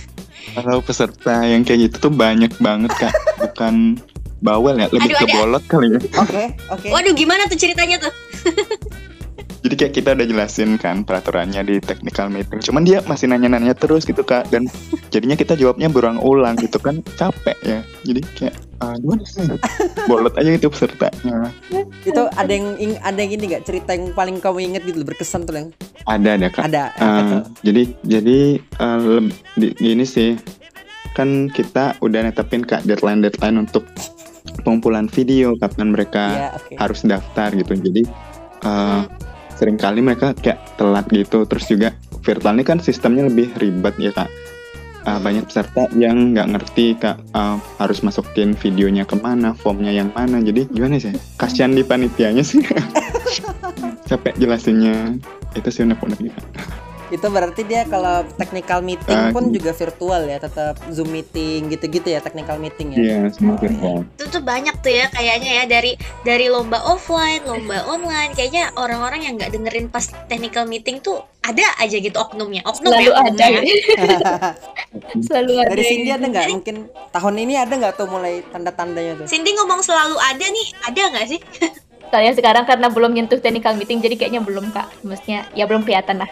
[0.56, 3.12] kalau peserta yang kayak gitu tuh banyak banget kak.
[3.36, 4.00] Bukan
[4.40, 6.00] bawel ya lebih Aduh, ke ada- bolot kali ya.
[6.24, 6.88] Oke, oke.
[6.88, 8.12] waduh gimana tuh ceritanya tuh
[9.64, 12.60] jadi kayak kita udah jelasin kan peraturannya di technical meeting.
[12.60, 14.52] Cuman dia masih nanya-nanya terus gitu kak.
[14.52, 14.68] Dan
[15.08, 17.00] jadinya kita jawabnya berulang-ulang gitu kan.
[17.16, 17.80] Capek ya.
[18.04, 18.54] Jadi kayak
[18.84, 19.40] ah, gimana sih?
[20.04, 21.48] Bolot aja gitu pesertanya.
[22.08, 23.64] Itu ada yang ada yang ini nggak?
[23.64, 25.68] Cerita yang paling kamu inget gitu berkesan tuh yang
[26.04, 26.62] ada ada kak.
[26.68, 26.82] Ada
[27.24, 27.42] tuh?
[27.64, 28.38] jadi jadi
[29.00, 30.36] lem- di- gini sih
[31.16, 33.88] kan kita udah netepin kak deadline deadline untuk
[34.60, 36.72] pengumpulan video, kapan mereka Iya, oke.
[36.76, 37.72] harus daftar gitu.
[37.80, 38.02] Jadi
[38.60, 39.02] eh,
[39.54, 41.46] sering kali mereka kayak telat gitu.
[41.48, 41.88] Terus juga
[42.22, 44.30] virtual ini kan sistemnya lebih ribet ya kak.
[45.04, 50.08] Eh, banyak peserta yang nggak ngerti kak eh, harus masukin videonya ke mana, formnya yang
[50.16, 50.40] mana.
[50.40, 51.12] Jadi gimana sih?
[51.36, 52.64] Kasihan di panitianya sih.
[54.08, 55.16] Capek jelasinnya.
[55.54, 56.34] Itu sih unek-uneknya.
[57.14, 59.62] Itu berarti dia kalau technical meeting Ah, pun gitu.
[59.62, 62.98] juga virtual ya, tetap Zoom meeting gitu-gitu ya, technical meeting ya.
[62.98, 63.96] Iya, semua Oh, virtual.
[64.04, 69.22] itu tuh banyak tuh ya kayaknya ya dari dari lomba offline, lomba online, kayaknya orang-orang
[69.22, 73.44] yang nggak dengerin pas technical meeting tuh ada aja gitu oknumnya, oknum Selalu ya, ada.
[73.46, 73.60] ya.
[75.20, 75.70] Selalu ada.
[75.70, 76.46] Dari Cindy yang- ada nggak?
[76.52, 76.76] Mungkin
[77.10, 79.26] tahun ini ada nggak tuh mulai tanda-tandanya tuh?
[79.26, 81.40] Cindy ngomong selalu ada nih, ada nggak sih?
[82.06, 84.86] Saya sekarang karena belum nyentuh technical meeting jadi kayaknya belum kak.
[85.02, 86.30] Maksudnya ya belum kelihatan lah.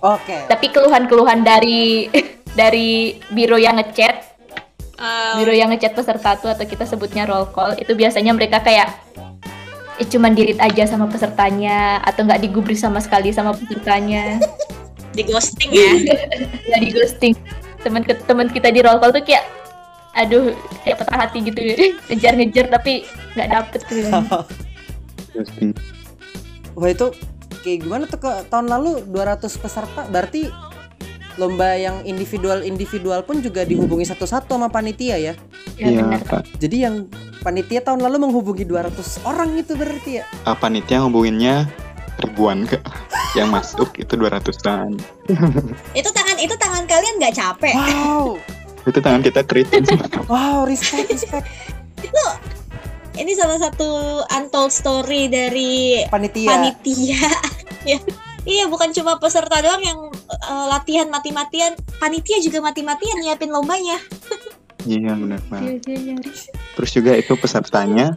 [0.00, 0.48] Oke.
[0.48, 2.08] Tapi keluhan-keluhan dari
[2.60, 4.30] dari biro yang ngechat,
[5.00, 8.92] Eh, biro yang ngechat peserta tuh atau kita sebutnya roll call itu biasanya mereka kayak
[9.96, 14.36] eh, cuman dirit aja sama pesertanya atau nggak digubris sama sekali sama pesertanya.
[15.16, 15.92] di ghosting ya.
[16.70, 17.32] ya di ghosting.
[17.80, 19.48] Teman teman kita di roll call tuh kayak
[20.12, 20.52] aduh
[20.84, 21.60] kayak patah hati gitu
[22.12, 23.08] ngejar-ngejar tapi
[23.40, 24.04] nggak dapet gitu.
[25.32, 25.72] Testing.
[26.76, 27.08] Wah itu
[27.60, 30.48] kayak gimana tuh ke tahun lalu 200 peserta berarti
[31.38, 35.34] lomba yang individual-individual pun juga dihubungi satu-satu sama panitia ya.
[35.80, 36.20] Ya Iya, benar.
[36.28, 36.42] Kak.
[36.60, 37.08] Jadi yang
[37.40, 40.24] panitia tahun lalu menghubungi 200 orang itu berarti ya.
[40.44, 41.64] Ah, panitia ngubunginnya
[42.20, 42.84] ribuan kak.
[43.38, 44.98] Yang masuk itu 200-an.
[45.94, 47.74] itu tangan itu tangan kalian nggak capek?
[47.78, 48.42] Wow.
[48.82, 49.86] Itu tangan kita keriting.
[50.26, 51.46] Wow, respect, respect.
[53.10, 56.48] Ini salah satu untold story dari Panitia.
[56.48, 57.20] panitia.
[57.90, 57.98] ya.
[58.40, 59.98] Iya, bukan cuma peserta doang yang
[60.30, 64.00] eh, latihan mati-matian, panitia juga mati-matian nyiapin lombanya.
[64.88, 65.84] Iya benar banget.
[65.84, 66.32] Dia- dia nyari.
[66.78, 68.16] Terus juga itu pesertanya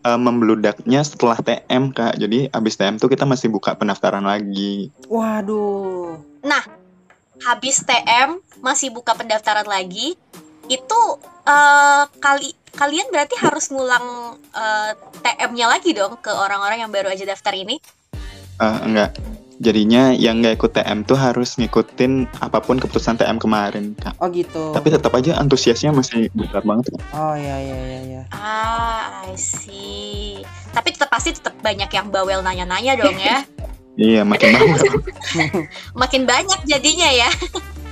[0.00, 2.16] eh, membludaknya setelah TM kak.
[2.16, 4.88] Jadi abis TM tuh kita masih buka pendaftaran lagi.
[5.06, 6.16] Waduh.
[7.38, 10.18] Habis TM masih buka pendaftaran lagi.
[10.68, 11.00] Itu
[11.48, 14.92] eh, kali kalian berarti harus ngulang eh,
[15.24, 17.80] TM-nya lagi dong ke orang-orang yang baru aja daftar ini.
[18.60, 19.16] Eh, enggak.
[19.58, 24.14] Jadinya yang nggak ikut TM tuh harus ngikutin apa pun keputusan TM kemarin kak.
[24.22, 24.70] Oh gitu.
[24.70, 26.94] Tapi tetap aja antusiasnya masih besar banget.
[26.94, 27.02] Kak.
[27.10, 28.22] Oh iya iya iya iya.
[28.30, 30.46] Ah, I see.
[30.70, 33.42] Tapi tetap pasti tetap banyak yang bawel nanya-nanya dong ya.
[33.98, 34.94] Iya makin banget.
[36.06, 37.26] Makin banyak jadinya ya.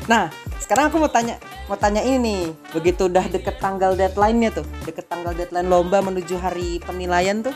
[0.06, 0.30] Nah,
[0.66, 1.38] sekarang aku mau tanya,
[1.70, 2.42] mau tanya ini nih.
[2.74, 7.54] Begitu udah deket tanggal deadline-nya tuh, deket tanggal deadline lomba menuju hari penilaian tuh,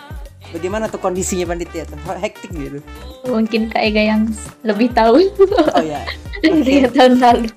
[0.55, 1.99] bagaimana tuh kondisinya panitia tuh?
[2.07, 2.79] Hektik gitu.
[3.27, 4.31] Mungkin Kak Ega yang
[4.63, 5.27] lebih tahu
[5.75, 6.07] Oh ya.
[6.47, 7.51] dari tahun lalu.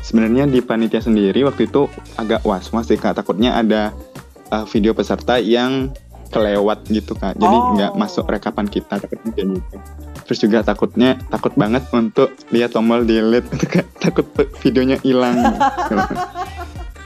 [0.00, 3.20] Sebenarnya di panitia sendiri waktu itu agak was-was sih kak.
[3.20, 3.92] Takutnya ada
[4.48, 5.92] uh, video peserta yang
[6.32, 7.36] kelewat gitu kak.
[7.36, 7.76] Jadi Oh.
[7.76, 9.76] nggak masuk rekapan kita takutnya kayak gitu.
[10.30, 13.50] Terus juga takutnya takut banget untuk lihat tombol delete
[14.04, 14.30] takut
[14.62, 15.42] videonya hilang.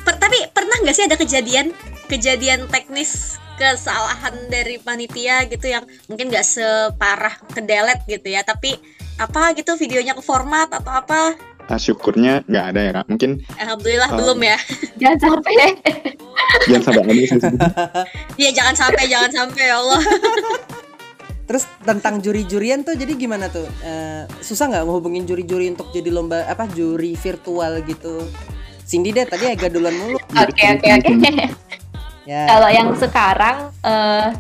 [0.05, 1.73] Per- tapi pernah nggak sih ada kejadian
[2.05, 8.77] kejadian teknis kesalahan dari panitia gitu yang mungkin nggak separah kedelet gitu ya tapi
[9.17, 11.33] apa gitu videonya ke format atau apa
[11.65, 13.07] Nah, syukurnya nggak ada ya kak.
[13.09, 14.17] Mungkin alhamdulillah Oh.
[14.21, 14.59] belum ya
[15.01, 15.53] Jangan sampai
[16.69, 17.15] jangan sampai
[18.37, 20.03] ya jangan sampai jangan sampai ya Allah
[21.45, 23.69] Terus tentang juri-jurian tuh jadi gimana tuh?
[23.81, 28.25] Eh, susah nggak menghubungin juri-juri untuk jadi lomba apa juri virtual gitu?
[28.85, 30.17] Cindy deh tadi agak duluan mulu.
[30.35, 31.13] Oke oke oke.
[32.25, 32.49] Ya.
[32.49, 34.33] Kalau yang sekarang eh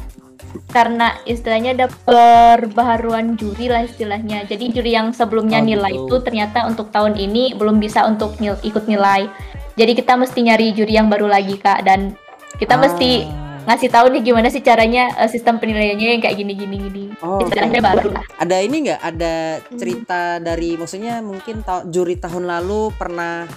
[0.73, 4.49] karena istilahnya ada perbaharuan juri lah istilahnya.
[4.49, 6.09] Jadi juri yang sebelumnya Oh, nilai gitu.
[6.09, 9.29] itu ternyata untuk tahun ini belum bisa untuk nil- ikut nilai.
[9.77, 12.17] Jadi kita mesti nyari juri yang baru lagi kak dan
[12.57, 13.44] kita mesti Ah.
[13.65, 17.05] Ngasih tahu nih gimana sih caranya eh, sistem penilaiannya yang kayak gini gini gini.
[17.25, 17.89] Oh, istilahnya oke.
[17.89, 18.09] baru.
[18.37, 19.01] Ada ini nggak?
[19.01, 19.35] Ada
[19.73, 23.49] cerita dari maksudnya mungkin ta- juri tahun lalu pernah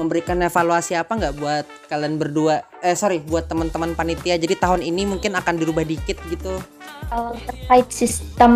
[0.00, 2.64] memberikan evaluasi apa nggak buat kalian berdua?
[2.80, 4.40] Eh sorry, buat teman-teman panitia.
[4.40, 6.56] Jadi tahun ini mungkin akan dirubah dikit gitu.
[7.12, 8.52] Kalau terkait sistem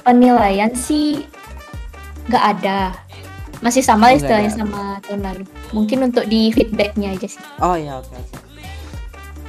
[0.00, 1.28] penilaian sih
[2.32, 2.96] nggak ada.
[3.58, 5.44] Masih sama Oh, istilahnya sama tahun lalu.
[5.74, 7.42] Mungkin untuk di feedbacknya aja sih.
[7.58, 8.47] Oh ya oke oke.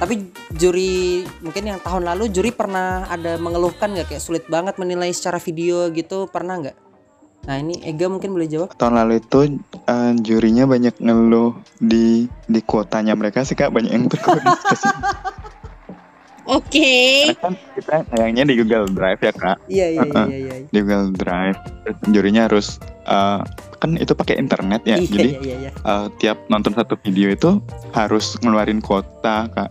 [0.00, 5.12] Tapi juri mungkin yang tahun lalu juri pernah ada mengeluhkan nggak kayak sulit banget menilai
[5.12, 6.76] secara video gitu pernah nggak?
[7.44, 8.72] Nah ini Ega mungkin boleh jawab.
[8.80, 14.08] Tahun lalu itu eh, jurinya banyak ngeluh di di kuotanya mereka sih kak banyak yang
[14.08, 14.88] terkualifikasi.
[16.50, 17.30] Oke.
[17.30, 19.56] Karena kan kita sayangnya di Google Drive ya kak.
[19.70, 20.54] Iya iya iya iya.
[20.58, 20.66] iya.
[20.66, 21.58] Di Google Drive.
[22.10, 23.40] Jurinya harus eh,
[23.78, 24.98] kan itu pakai internet ya.
[24.98, 27.62] Iya Jadi iya iya eh, tiap nonton satu video itu
[27.94, 29.70] harus ngeluarin kuota kak.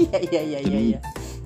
[0.00, 0.80] Iya iya iya iya.
[0.96, 1.00] iya.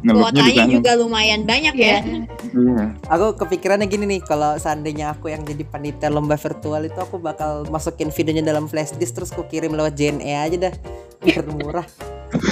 [0.05, 2.05] Kuotanya juga lumayan banyak Iya.
[2.05, 2.29] ya.
[2.53, 2.85] Iya.
[3.09, 7.65] Aku kepikirannya gini nih, kalau seandainya aku yang jadi panitia lomba virtual itu aku bakal
[7.73, 10.75] masukin videonya dalam flash disk terus ku kirim lewat JNE aja dah.
[11.25, 11.89] Biar murah.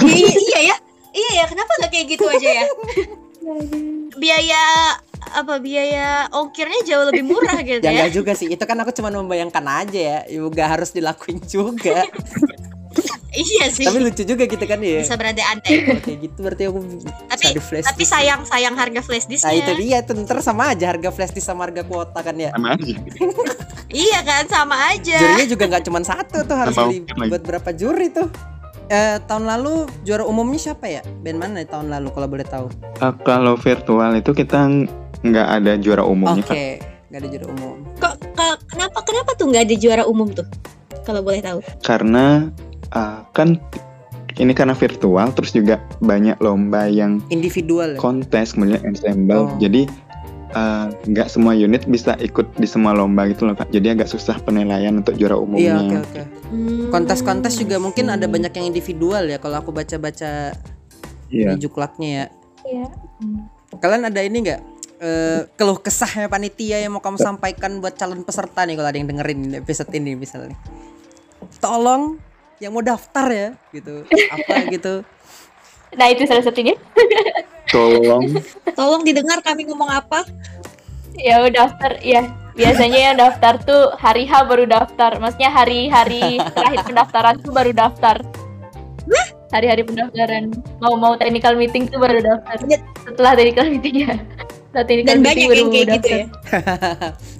[0.09, 0.77] iya, iya ya.
[1.13, 2.65] Iya ya, kenapa nggak kayak gitu aja ya?
[4.15, 4.63] Biaya
[5.23, 7.91] apa biaya ongkirnya jauh lebih murah gitu Ya ya.
[7.95, 10.19] enggak juga sih, itu kan aku cuma membayangkan aja ya.
[10.27, 12.03] Juga harus dilakuin juga.
[13.33, 13.81] Iya sih.
[13.81, 15.01] Tapi lucu juga gitu kan ya.
[15.01, 15.73] Bisa berandai-andai.
[15.81, 16.79] Kalau kayak gitu berarti aku
[17.25, 18.13] Tapi flash tapi disk.
[18.13, 19.57] sayang sayang harga flash Nah disknya.
[19.57, 22.53] itu dia, itu ntar sama aja harga flash disk sama harga kuota kan ya.
[22.53, 22.93] Sama aja.
[23.89, 25.17] Iya kan sama aja.
[25.17, 27.29] Jurinya juga nggak cuma satu tuh harus Tambah beli ongkir lagi.
[27.33, 28.29] buat berapa juri tuh.
[28.93, 29.73] Eh, tahun lalu
[30.05, 31.01] juara umumnya siapa ya?
[31.19, 32.69] Band mana tahun lalu kalau boleh tahu?
[32.93, 34.85] Eh, kalau virtual itu kita ng-
[35.23, 36.55] nggak ada juara Oke, umumnya kak.
[37.09, 37.75] nggak ada juara umum.
[37.97, 40.45] Kok ke- kenapa kenapa tuh nggak ada juara umum tuh?
[41.01, 41.65] Kalau boleh tahu.
[41.81, 42.53] Karena
[42.87, 43.57] eh, kan
[44.35, 47.99] ini karena virtual terus juga banyak lomba yang Individual ya?
[47.99, 49.57] kontes kemudian ensemble Oh.
[49.57, 49.85] jadi
[50.53, 54.37] eh, nggak semua unit bisa ikut di semua lomba gitu loh kak jadi agak susah
[54.41, 56.21] penilaian untuk juara Iya, umumnya oke oke.
[56.53, 56.89] Hmm.
[56.93, 60.53] Kontes-kontes juga mungkin ada banyak yang individual ya kalau aku baca-baca
[61.33, 62.25] iya di juklaknya ya.
[62.63, 62.87] Iya.
[63.81, 64.61] Kalian ada ini nggak?
[65.03, 69.09] Eh, keluh kesahnya panitia yang mau kamu sampaikan buat calon peserta nih kalau ada yang
[69.09, 70.55] dengerin episode ini misalnya.
[71.59, 72.21] Tolong
[72.63, 74.07] yang mau daftar ya gitu.
[74.07, 75.03] Apa gitu.
[75.97, 76.77] Nah itu salah satunya.
[77.73, 78.23] tolong
[78.77, 80.23] Tolong didengar kami ngomong apa?
[81.17, 81.97] Ya udah daftar.
[82.01, 85.17] Ya biasanya yang daftar tuh hari H baru daftar.
[85.17, 88.17] Maksudnya hari-hari terakhir pendaftaran tuh baru daftar.
[89.53, 90.49] Hari-hari pendaftaran
[90.81, 92.57] mau mau technical meeting tuh baru daftar.
[93.05, 94.17] Setelah technical meetingnya.
[94.73, 96.17] Setelah technical Dan meeting banyak baru yang kayak gitu daftar.
[96.17, 96.25] ya.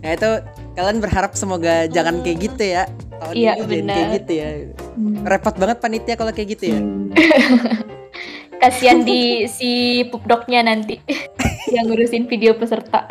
[0.06, 0.30] Nah itu
[0.74, 2.84] kalian berharap semoga jangan kayak gitu ya.
[3.17, 4.50] Tahun Iya, ini kayak gitu ya.
[4.93, 5.26] Hmm.
[5.26, 6.80] Repot banget panitia kalau kayak gitu ya.
[8.62, 11.00] Kasihan di si pupdoknya nanti
[11.76, 13.10] yang ngurusin video peserta.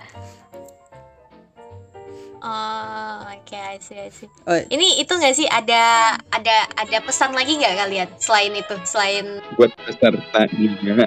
[2.42, 4.26] Oh, oke, I see, I see.
[4.50, 4.58] Oh.
[4.58, 5.46] Ini itu nggak sih?
[5.46, 8.74] Ada ada ada pesan lagi nggak kalian selain itu?
[8.82, 11.06] Selain buat peserta juga.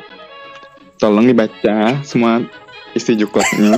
[0.95, 2.39] Tolong dibaca semua
[2.95, 3.76] isi juklaknya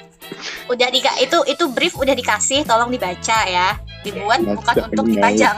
[0.72, 3.80] udah di itu itu brief udah dikasih tolong dibaca ya.
[4.04, 5.56] Dibuat Baca bukan untuk dipajang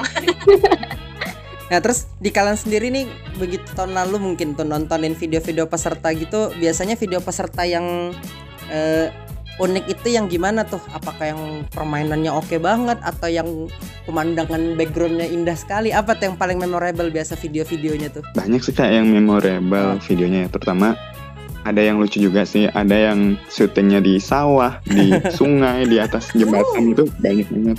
[1.72, 3.08] Nah terus di kalian sendiri nih
[3.40, 8.12] begitu tahun lalu mungkin tuh nontonin video-video peserta gitu biasanya video peserta yang
[8.68, 9.08] eh,
[9.56, 10.82] unik itu yang gimana tuh?
[10.90, 13.48] Apakah yang permainannya oke banget atau yang
[14.04, 15.94] pemandangan backgroundnya indah sekali?
[15.94, 18.24] Apa tuh yang paling memorable biasa video-videonya tuh?
[18.34, 20.98] banyak sih kak yang memorable videonya ya terutama
[21.64, 26.92] ada yang lucu juga sih ada yang syutingnya di sawah di sungai di atas jembatan
[26.92, 27.78] itu banyak banget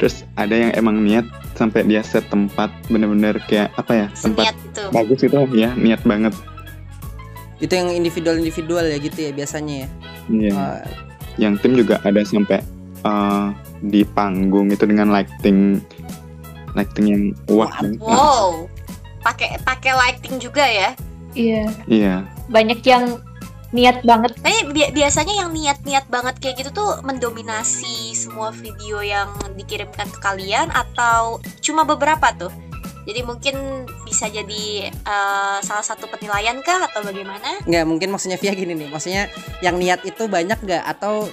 [0.00, 4.56] terus ada yang emang niat sampai dia set tempat bener-bener kayak apa ya tempat seniat
[4.58, 6.34] itu bagus itu ya niat banget
[7.58, 9.88] Itu yang individual-individual ya gitu ya biasanya ya.
[10.26, 10.52] Iya.
[10.52, 10.82] Wah,
[11.38, 12.58] yang tim juga ada sampai
[13.00, 13.46] eh,
[13.80, 15.78] di panggung itu dengan lighting
[16.72, 18.02] lighting yang wah banget.
[18.02, 18.66] wow
[19.22, 20.90] pakai pakai lighting juga ya
[21.32, 21.64] Iya.
[21.86, 22.14] iya
[22.48, 23.16] Banyak yang
[23.72, 24.36] niat banget.
[24.36, 30.18] tapi bi- biasanya yang niat-niat banget kayak gitu tuh mendominasi semua video yang dikirimkan ke
[30.20, 32.52] kalian atau cuma beberapa tuh
[33.02, 33.56] jadi mungkin
[34.06, 38.88] bisa jadi eh, salah satu penilaian kah atau bagaimana nggak mungkin maksudnya Via gini nih.
[38.92, 39.26] Maksudnya
[39.58, 41.26] yang niat itu banyak nggak atau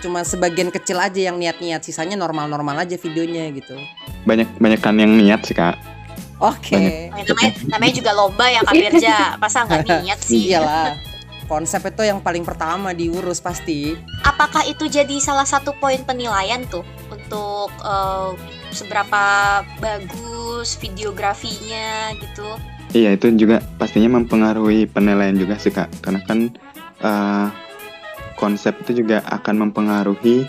[0.00, 3.76] cuma sebagian kecil aja yang niat-niat sisanya normal-normal aja videonya gitu.
[4.24, 5.76] banyak banyak kan yang niat sih kak
[6.40, 7.12] Oke.
[7.12, 10.96] Oh, namanya namanya juga lomba ya Kak Birja masa nggak niat sih Iyalah.
[11.50, 13.98] Konsep itu yang paling pertama diurus pasti.
[14.22, 18.30] apakah itu jadi salah satu poin penilaian tuh untuk eh,
[18.70, 19.22] seberapa
[19.82, 22.46] bagus videografinya gitu
[22.94, 26.38] Iya itu juga pastinya mempengaruhi penilaian juga sih kak karena kan
[27.02, 27.46] eh,
[28.38, 30.46] konsep itu juga akan mempengaruhi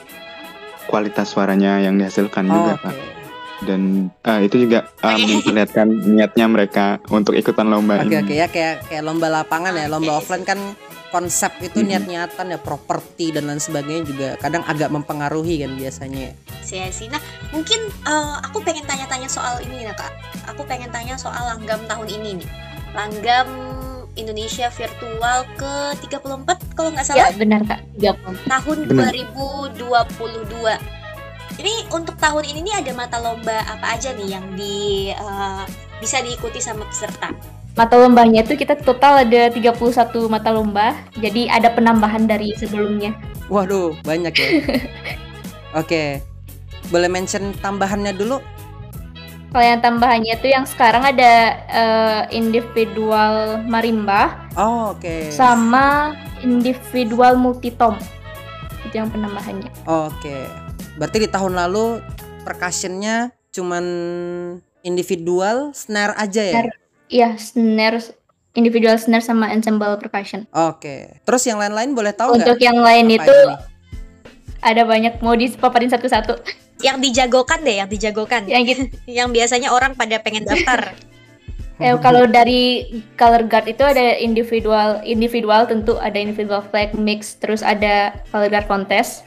[0.85, 2.85] kualitas suaranya yang dihasilkan juga Oke.
[2.85, 3.20] kak
[3.63, 3.82] dan
[4.21, 5.21] eh, itu juga Oke.
[5.34, 8.17] memperlihatkan niatnya mereka untuk ikutan lomba Oke ini.
[8.19, 10.58] oke ya kayak kayak lomba lapangan ya, lomba offline kan
[11.10, 11.88] konsep itu Mhm.
[11.88, 16.32] niat-niatan ya properti dan lain sebagainya juga kadang agak mempengaruhi kan biasanya.
[16.62, 17.19] sih sih nah
[17.50, 20.13] mungkin eh, aku pengen tanya-tanya soal ini ya kak
[20.45, 22.50] aku pengen tanya soal langgam tahun ini nih
[22.91, 23.47] langgam
[24.13, 27.80] Indonesia virtual ke 34 kalau nggak Ya salah benar kak.
[27.97, 28.43] 30.
[28.45, 29.12] tahun Benar.
[29.12, 31.00] 2022
[31.62, 35.63] ini untuk tahun ini nih ada mata lomba apa aja nih yang di eh,
[36.02, 37.30] bisa diikuti sama peserta
[37.71, 39.80] mata lombanya itu kita total ada 31
[40.28, 40.91] mata lomba.
[41.15, 43.15] Jadi ada penambahan dari sebelumnya.
[43.47, 44.50] Waduh, banyak ya.
[45.80, 46.19] Oke.
[46.91, 48.43] Boleh mention tambahannya dulu?
[49.52, 55.28] Kalau yang tambahannya itu yang sekarang ada eh, individual marimba Oh, oke.
[55.32, 58.00] sama individual multitom.
[58.88, 59.67] Itu yang penambahannya.
[59.88, 60.47] Oke.
[61.01, 61.97] Berarti di tahun lalu
[62.45, 63.83] percussionnya cuman
[64.85, 66.53] individual snare aja ya?
[66.61, 66.73] Snare.
[67.09, 67.97] Iya, snare
[68.53, 70.45] individual snare sama ensemble percussion.
[70.53, 71.17] Oke.
[71.25, 72.45] Terus yang lain-lain boleh tahu nggak?
[72.45, 73.57] Untuk yang lain apa itu nih?
[74.61, 76.37] ada banyak mau dipaparin satu-satu.
[76.85, 78.45] Yang dijagokan deh, yang dijagokan.
[78.45, 78.85] yang gitu.
[79.09, 80.93] Yang biasanya orang pada pengen daftar.
[81.81, 82.85] Eh, kalau dari
[83.17, 88.69] color guard itu ada individual individual tentu ada individual flag mix terus ada color guard
[88.69, 89.25] contest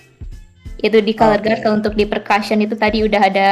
[0.84, 1.48] itu di color Oke.
[1.48, 3.48] guard kalau untuk di percussion itu tadi udah ada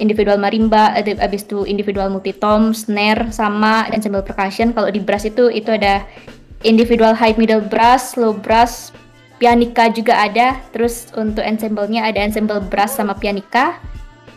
[0.00, 5.52] individual marimba ada abis itu individual multitom snare sama ensemble percussion kalau di brass itu
[5.52, 6.08] itu ada
[6.64, 8.96] individual high middle brass low brass
[9.36, 13.76] pianika juga ada terus untuk ensemble-nya ada ensemble brass sama pianika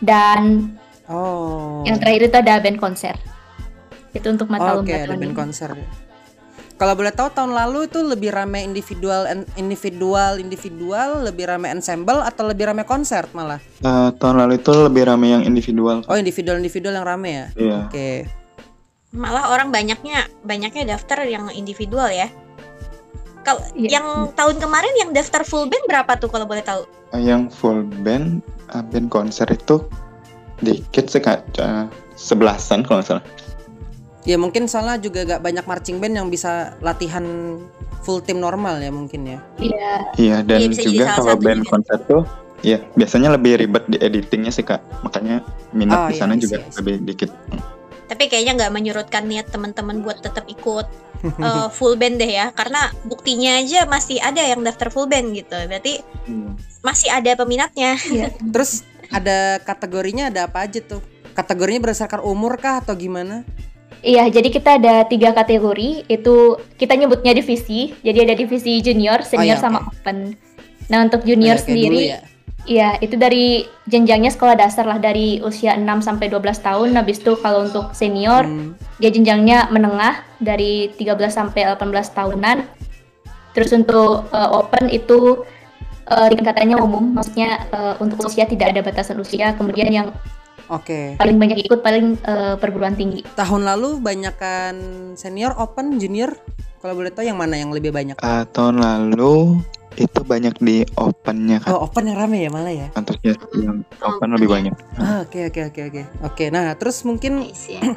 [0.04, 1.84] dan Oh.
[1.84, 3.12] yang terakhir itu ada band konser
[4.16, 5.76] itu untuk mata ada tahun band konser.
[6.74, 12.50] Kalau boleh tahu tahun lalu itu lebih rame individual individual individual, lebih rame ensemble atau
[12.50, 13.62] lebih rame konser malah?
[13.78, 16.02] Eh, tahun lalu itu lebih rame yang individual.
[16.10, 17.46] Oh, individual individual yang rame ya?
[17.54, 17.78] Iya.
[17.86, 18.08] Oke.
[19.14, 22.26] Malah orang banyaknya banyaknya daftar yang individual ya.
[23.46, 24.02] Kalau Iya.
[24.02, 26.82] yang tahun kemarin yang daftar full band berapa tuh kalau boleh tahu?
[27.14, 28.42] Eh, yang full band,
[28.74, 29.78] eh, band konser itu
[30.58, 31.86] dikit sih kak, Eh,
[32.18, 33.24] sebelasan kalau nggak salah.
[34.24, 37.24] Ya mungkin soalnya juga gak banyak marching band yang bisa latihan
[38.00, 39.38] full tim normal ya mungkin ya.
[39.58, 41.70] Iya, Iya dan Iya, jadi juga salah kalau band juga.
[41.70, 42.22] konser tuh,
[42.60, 44.80] ya biasanya lebih ribet di editingnya sih kak.
[45.02, 46.76] Makanya Oh, minat di iya, sana I juga see, I see.
[46.80, 47.30] lebih dikit.
[48.04, 50.86] Tapi kayaknya nggak menyurutkan niat teman-teman buat tetap ikut
[51.24, 52.48] eh, full band deh ya.
[52.52, 55.56] Karena buktinya aja masih ada yang daftar full band gitu.
[55.68, 56.00] Berarti
[56.80, 57.96] masih ada peminatnya.
[58.08, 58.28] iya.
[58.56, 61.00] Terus ada kategorinya ada apa aja tuh?
[61.32, 63.44] Kategorinya berdasarkan umur kah atau gimana?
[64.04, 66.04] Iya, jadi kita ada tiga kategori.
[66.12, 67.96] Itu kita nyebutnya divisi.
[68.04, 69.96] Jadi ada divisi junior, senior, iya, sama oke.
[69.96, 70.36] open.
[70.92, 72.20] Nah untuk junior dulu sendiri, ya?
[72.68, 76.88] iya itu dari jenjangnya sekolah dasar lah dari usia 6 sampai 12 tahun.
[77.00, 78.76] Habis itu kalau untuk senior, Hmm.
[79.00, 82.68] dia jenjangnya menengah dari 13 sampai 18 tahunan.
[83.56, 85.46] Terus untuk uh, open itu
[86.10, 89.56] uh, tingkatannya umum, maksudnya uh, untuk usia tidak ada batasan usia.
[89.56, 90.08] Kemudian yang
[90.72, 91.20] Oke.
[91.20, 93.20] paling banyak ikut paling uh, perguruan tinggi.
[93.36, 94.74] Tahun lalu banyakkan
[95.18, 96.32] senior, open, junior.
[96.80, 98.16] Kalau boleh tahu yang mana yang lebih banyak?
[98.20, 99.60] Ah, tahun lalu
[99.96, 101.72] itu banyak di opennya kan.
[101.72, 102.88] Oh, open yang rame ya malah ya.
[102.98, 104.74] Antusias yang Oh, open lebih banyak.
[105.00, 106.02] Ah, Oke oke oke oke.
[106.26, 107.80] Oke, nah terus mungkin Nice ya.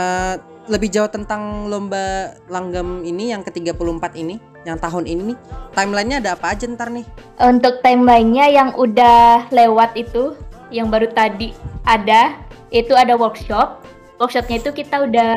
[0.00, 0.34] eh,
[0.70, 5.38] lebih jauh tentang lomba langgam ini yang ke-34 ini, yang tahun ini nih.
[5.74, 7.06] Timelinenya ada apa aja ntar nih?
[7.42, 10.38] Untuk timelinenya yang udah lewat itu,
[10.70, 11.52] yang baru tadi
[11.84, 12.38] ada,
[12.70, 13.82] itu ada workshop.
[14.22, 15.34] Workshopnya itu kita udah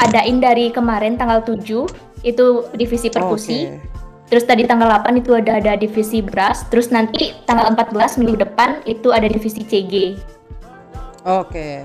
[0.00, 1.86] adain dari kemarin tanggal 7,
[2.24, 3.68] itu divisi perkusi.
[3.68, 3.90] Oke.
[4.30, 6.62] Terus tadi tanggal 8 itu ada ada divisi brass.
[6.70, 10.14] Terus nanti tanggal 14 minggu depan itu ada divisi CG.
[11.26, 11.84] Oke.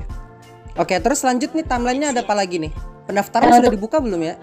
[0.77, 2.71] Oke, terus lanjut nih timelinenya ada apa lagi nih?
[3.09, 4.35] Pendaftaran Eh, sudah dibuka belum ya?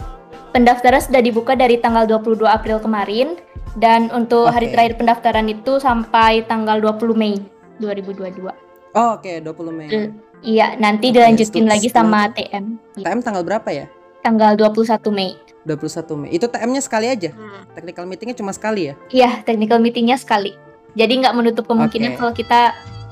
[0.50, 3.38] Pendaftaran sudah dibuka dari tanggal 22 April kemarin
[3.78, 4.72] dan untuk hari Oke.
[4.74, 7.40] terakhir pendaftaran itu sampai tanggal 20 Mei
[7.82, 8.46] 2022.
[8.92, 9.88] Oh, Oke, 20 Mei.
[9.90, 10.08] Eh,
[10.42, 12.78] Iya, nanti Oke, dilanjutin lagi sama TM.
[12.98, 13.86] Iya, TM tanggal berapa ya?
[14.22, 15.38] Tanggal 21 Mei.
[15.62, 16.30] 21 Mei.
[16.34, 17.30] Itu TM-nya sekali aja.
[17.30, 17.62] Hmm.
[17.74, 18.94] Technical meetingnya cuma sekali ya?
[19.10, 20.54] Iya, technical meetingnya sekali.
[20.92, 22.18] Jadi nggak menutup kemungkinan Oke.
[22.18, 22.60] kalau kita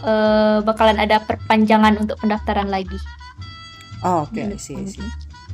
[0.00, 2.98] eh, bakalan ada perpanjangan untuk pendaftaran lagi.
[4.02, 4.98] Oh, oke, I Menutup see, I see.
[4.98, 5.08] kemungkinan.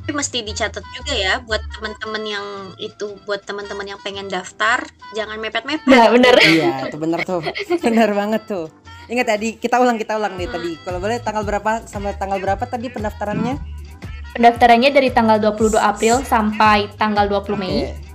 [0.06, 2.46] Tapi mesti dicatat juga ya buat teman-teman yang
[2.78, 5.82] itu buat teman-teman yang pengen daftar jangan mepet-mepet.
[5.84, 6.30] Nah, bener.
[6.38, 7.42] Iya, itu bener tuh.
[7.86, 8.70] bener banget tuh.
[9.06, 10.74] Ingat tadi kita ulang kita ulang nih tadi.
[10.82, 13.54] Kalau boleh tanggal berapa sampai tanggal berapa tadi pendaftarannya?
[14.34, 17.88] Pendaftarannya dari tanggal 22 April sampai tanggal 20 Mei.
[17.88, 18.05] Oke.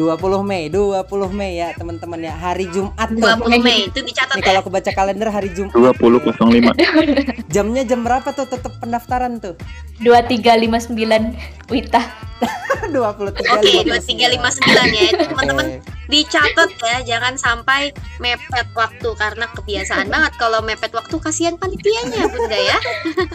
[0.00, 1.04] 20 Mei, 20
[1.36, 2.32] Mei ya teman-teman ya.
[2.32, 3.20] Hari Jumat tuh.
[3.20, 4.46] 20 Mei itu dicatat Nih ya.
[4.48, 5.76] kalau aku baca kalender hari Jumat.
[5.76, 6.72] 20.05.
[7.52, 9.60] Jamnya jam berapa tuh tetap pendaftaran tuh?
[10.00, 12.00] 2359 Wita.
[12.88, 15.08] 23 Oke, 2359 ya.
[15.12, 16.08] Itu teman-teman Oke.
[16.08, 22.56] dicatat ya, jangan sampai mepet waktu karena kebiasaan banget kalau mepet waktu kasihan panitianya, Bunda
[22.56, 22.78] ya.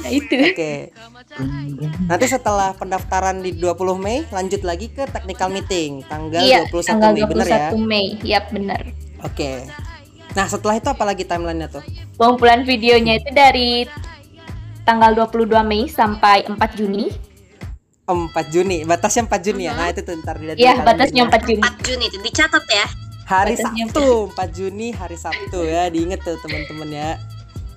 [0.01, 0.33] Nah, itu.
[0.33, 0.89] Oke.
[2.07, 7.11] Nanti setelah pendaftaran di 20 Mei lanjut lagi ke technical meeting tanggal Iya, 21 tanggal
[7.11, 7.69] Mei bener ya?
[7.75, 8.05] 21 Mei.
[8.23, 8.81] Yap, benar.
[9.23, 9.67] Oke.
[10.35, 11.83] Nah, setelah itu apa lagi timelinenya tuh?
[12.15, 13.87] Pengumpulan videonya itu dari
[14.83, 17.11] tanggal 22 Mei sampai 4 Juni.
[18.05, 19.73] 4 Juni, batasnya 4 Juni ya.
[19.73, 19.79] Mhm.
[19.81, 21.41] Nah, itu tuh ntar dilihat Iya, batasnya kalendernya.
[21.41, 21.61] 4 Juni.
[21.65, 22.85] 4 Juni itu dicatat ya.
[23.25, 25.83] Hari batasnya Sabtu, 4 Juni hari Sabtu ya.
[25.89, 27.09] Diinget tuh teman-teman ya.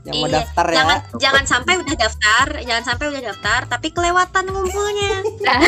[0.08, 0.74] Yang mau Iya, daftar ya.
[0.74, 5.12] Jangan jangan sampai udah daftar, jangan sampai udah daftar tapi kelewatan ngumpulnya.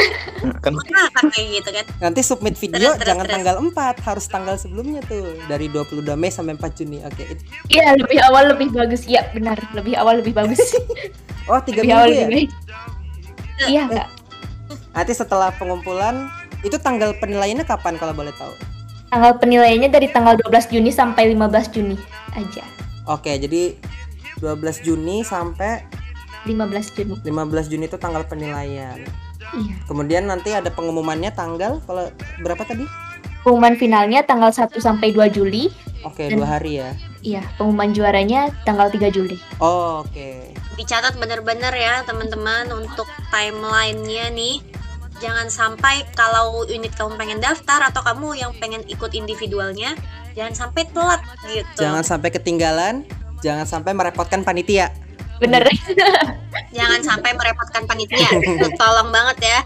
[0.65, 1.85] Kan Nah, kan kayak gitu kan.
[2.01, 3.35] Nanti submit video Terus, terus, jangan terus.
[3.37, 5.37] tanggal 4, harus tanggal sebelumnya tuh.
[5.45, 7.01] Dari 22 Mei sampai 4 Juni.
[7.03, 7.23] Oke.
[7.27, 9.05] it- Iya, lebih awal lebih bagus.
[9.05, 9.61] Iya, benar.
[9.71, 10.61] Lebih awal lebih bagus.
[11.47, 12.21] Oh, 3 lebih awal minggu ya?
[12.23, 12.51] lebih baik.
[13.67, 14.09] Iya, Kak.
[14.93, 16.31] Nanti setelah pengumpulan
[16.61, 18.55] itu tanggal penilaiannya kapan kalau boleh tahu?
[19.09, 21.97] Tanggal penilaiannya dari tanggal 12 Juni sampai 15 Juni
[22.33, 22.63] aja.
[23.05, 23.75] Oke, jadi
[24.41, 25.85] 12 Juni sampai
[26.49, 27.15] 15 Juni.
[27.21, 28.97] 15 Juni itu tanggal penilaian.
[29.53, 29.75] Iya.
[29.85, 32.09] Kemudian nanti ada pengumumannya tanggal kalau
[32.41, 32.85] berapa tadi?
[33.45, 35.69] Pengumuman finalnya tanggal 1 sampai 2 Juli.
[36.01, 36.97] Oke, Dan- dua hari ya.
[37.21, 39.37] Iya, pengumuman juaranya tanggal 3 Juli.
[39.61, 40.57] Oh, oke.
[40.81, 44.65] Dicatat bener-bener ya teman-teman untuk timelinenya nih.
[45.21, 49.93] Jangan sampai kalau unit kamu pengen daftar atau kamu yang pengen ikut individualnya,
[50.33, 51.85] jangan sampai telat gitu.
[51.85, 53.05] Jangan sampai ketinggalan,
[53.41, 54.93] jangan sampai merepotkan panitia.
[55.41, 55.65] Bener.
[56.77, 58.29] Jangan sampai merepotkan panitia.
[58.81, 59.59] Tolong banget ya.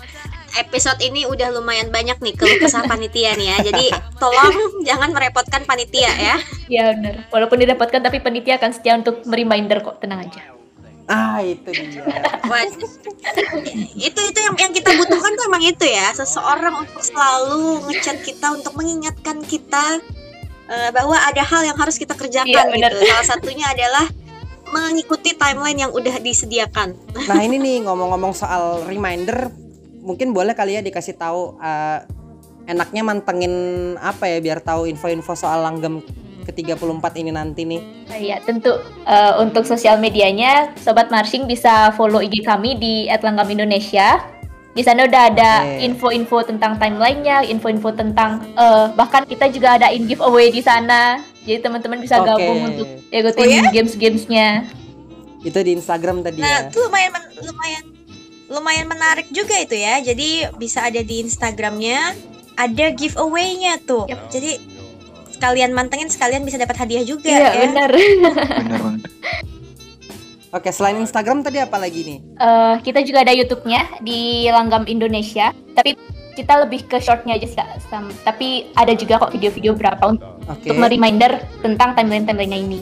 [0.54, 3.56] Episode ini udah lumayan banyak nih keluh kesah panitia nih ya.
[3.66, 3.90] Jadi
[4.22, 6.36] tolong jangan merepotkan panitia ya.
[6.70, 7.26] Iya, bener.
[7.34, 10.54] Walaupun didapatkan tapi penitia akan setia untuk mereminder kok, tenang aja.
[11.10, 12.06] Ah, itu dia.
[12.50, 12.62] Wah,
[13.98, 18.54] itu itu yang yang kita butuhkan tuh emang itu ya seseorang untuk selalu ngechat kita
[18.54, 20.00] untuk mengingatkan kita
[20.66, 22.92] eh, bahwa ada hal yang harus kita kerjakan Iya, benar.
[22.92, 23.06] gitu.
[23.08, 24.06] Salah satunya adalah
[24.66, 26.96] mengikuti timeline yang udah disediakan.
[27.30, 29.48] Nah, ini nih ngomong-ngomong soal reminder,
[30.02, 31.98] mungkin boleh kali ya dikasih tahu eh,
[32.64, 33.54] enaknya mantengin
[34.00, 36.00] apa ya biar tahu info-info soal langgam
[36.44, 37.80] ke-34 ini nanti nih.
[38.08, 43.48] Nah, Iya, tentu eh, untuk sosial medianya Sobat Marching bisa follow IG kami di @langgam
[43.48, 44.20] Indonesia.
[44.74, 50.04] Di sana udah ada info-info tentang timelinenya, info-info tentang eh, bahkan kita juga ada in
[50.04, 51.22] giveaway di sana.
[51.42, 52.26] Jadi teman-teman bisa Oke.
[52.26, 53.62] gabung untuk ikutin Oh ya?
[53.70, 54.48] games-gamesnya.
[55.40, 56.68] Itu di Instagram tadi Nah, ya.
[56.68, 57.84] itu lumayan men- lumayan
[58.44, 60.00] lumayan menarik juga itu ya.
[60.00, 62.16] Jadi bisa ada di Instagramnya,
[62.54, 64.04] ada giveaway-nya tuh.
[64.04, 64.26] Yap.
[64.28, 64.58] Jadi
[65.30, 67.60] sekalian mantengin, sekalian bisa dapat hadiah juga Iya, ya.
[67.62, 67.90] benar.
[67.92, 69.02] bener banget.
[70.54, 72.18] Oke, selain Instagram tadi apa lagi nih?
[72.38, 75.50] Eh, kita juga ada YouTube-nya di Langgam Indonesia.
[75.74, 75.98] Tapi
[76.38, 77.82] kita lebih ke short-nya aja sih, Kak.
[77.90, 80.70] Sam- Tapi ada juga kok video-video berapa untuk Oke.
[80.70, 82.80] mereminder tentang timeline-timeline ini.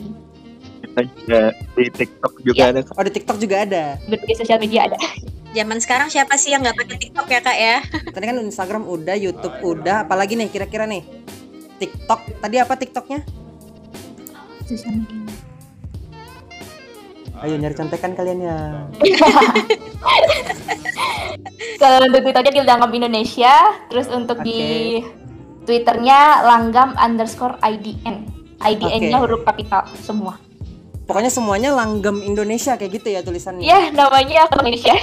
[0.84, 1.40] Kita juga
[1.72, 2.66] di TikTok juga Iya.
[2.76, 2.80] ada.
[2.92, 3.84] Oh, di TikTok juga ada.
[4.04, 4.98] Berbagai sosial media ada.
[5.52, 7.76] Zaman sekarang siapa sih yang nggak pakai TikTok ya kak ya?
[8.08, 11.04] Tadi kan Instagram udah, YouTube udah, apalagi nih kira-kira nih?
[11.76, 12.36] TikTok.
[12.36, 13.20] Tadi apa TikToknya?
[14.68, 15.51] Sosial media.
[17.42, 18.86] Ayo nyari contekan kalian ya.
[21.82, 23.54] Kalau untuk Twitternya di Langgam Indonesia,
[23.90, 25.02] terus untuk di
[25.66, 28.30] Twitternya langgam underscore IDN.
[28.62, 29.22] IDN-nya Oke.
[29.26, 30.38] huruf kapital semua.
[31.02, 33.66] Pokoknya semuanya langgam Indonesia kayak gitu ya tulisannya.
[33.66, 34.94] Ya, namanya akun Indonesia.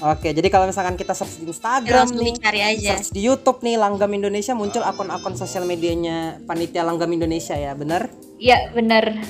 [0.00, 2.96] Oke, jadi kalau misalkan kita search di Instagram Langsung nih, dicari aja.
[2.96, 8.08] search di YouTube nih Langgam Indonesia muncul akun-akun sosial medianya panitia Langgam Indonesia ya, benar?
[8.40, 9.20] Ya, benar.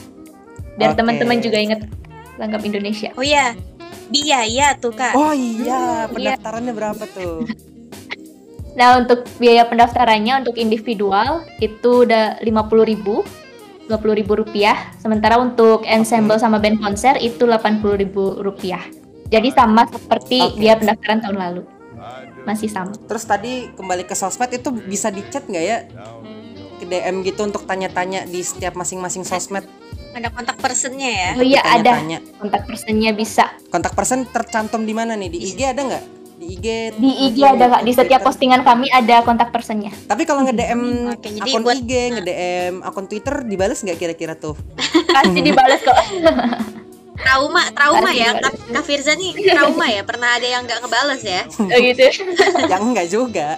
[0.78, 0.98] Biar Oke.
[1.02, 1.80] teman-teman juga inget
[2.38, 3.10] langgam Indonesia.
[3.16, 3.56] Oh iya,
[4.10, 5.14] biaya tuh kak.
[5.16, 7.46] Oh iya, pendaftarannya berapa tuh?
[8.70, 13.26] Nah, untuk biaya pendaftarannya untuk individual itu udah 50.000 ribu.
[13.90, 14.94] 20 ribu rupiah.
[15.02, 18.78] Sementara untuk ensemble sama band konser itu 80 ribu rupiah.
[19.26, 20.62] Jadi sama seperti Oke.
[20.62, 21.62] biaya pendaftaran tahun lalu.
[22.46, 22.94] Masih sama.
[22.94, 25.78] Terus tadi kembali ke sosmed itu bisa di chat nggak ya?
[26.78, 29.66] Ke DM gitu untuk tanya-tanya di setiap masing-masing sosmed.
[30.10, 31.28] Ada kontak personnya ya.
[31.34, 32.18] Oh iya ada Tanya-tanya.
[32.36, 33.44] kontak personnya bisa.
[33.68, 35.28] Kontak person tercantum di mana nih?
[35.28, 36.04] Di IG ada nggak?
[36.36, 36.66] Di IG.
[36.96, 37.82] Di IG ada nggak?
[37.82, 38.26] Di setiap Twitter.
[38.26, 39.92] postingan kami ada kontak personnya.
[40.04, 44.58] Tapi kalau nge-DM Oke, jadi akun buat- IG, nge-DM akun Twitter dibales nggak kira-kira tuh?
[45.14, 45.96] Pasti dibalas kok.
[47.20, 48.32] Trauma, trauma ya.
[48.32, 48.48] dibalas.
[48.48, 50.02] Kak, Kak Firza nih trauma ya.
[50.02, 51.44] Pernah ada yang nggak ngebales ya.
[51.60, 52.02] Oh gitu.
[52.72, 53.48] yang enggak juga.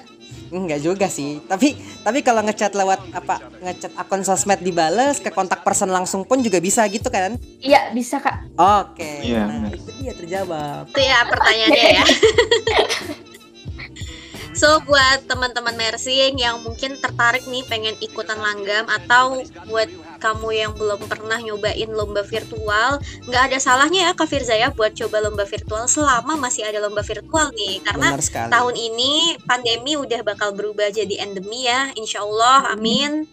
[0.53, 1.41] Enggak juga sih.
[1.43, 1.73] Tapi
[2.05, 3.41] tapi kalau ngechat lewat apa?
[3.59, 7.41] Ngechat akun sosmed dibales ke kontak person langsung pun juga bisa gitu kan?
[7.57, 8.53] Iya bisa kak.
[8.55, 9.25] Oke.
[9.25, 9.73] Iya, Nah, benar.
[9.73, 10.85] itu dia terjawab.
[10.87, 12.05] Itu ya pertanyaannya ya.
[14.73, 21.05] Buat teman-teman Mersing yang mungkin tertarik nih pengen ikutan langgam atau buat kamu yang belum
[21.11, 22.97] pernah nyobain lomba virtual,
[23.29, 27.05] nggak ada salahnya ya Kak Firza ya buat coba lomba virtual selama masih ada lomba
[27.05, 28.17] virtual nih karena
[28.49, 33.29] tahun ini pandemi udah bakal berubah jadi endemi ya, insya Allah, amin.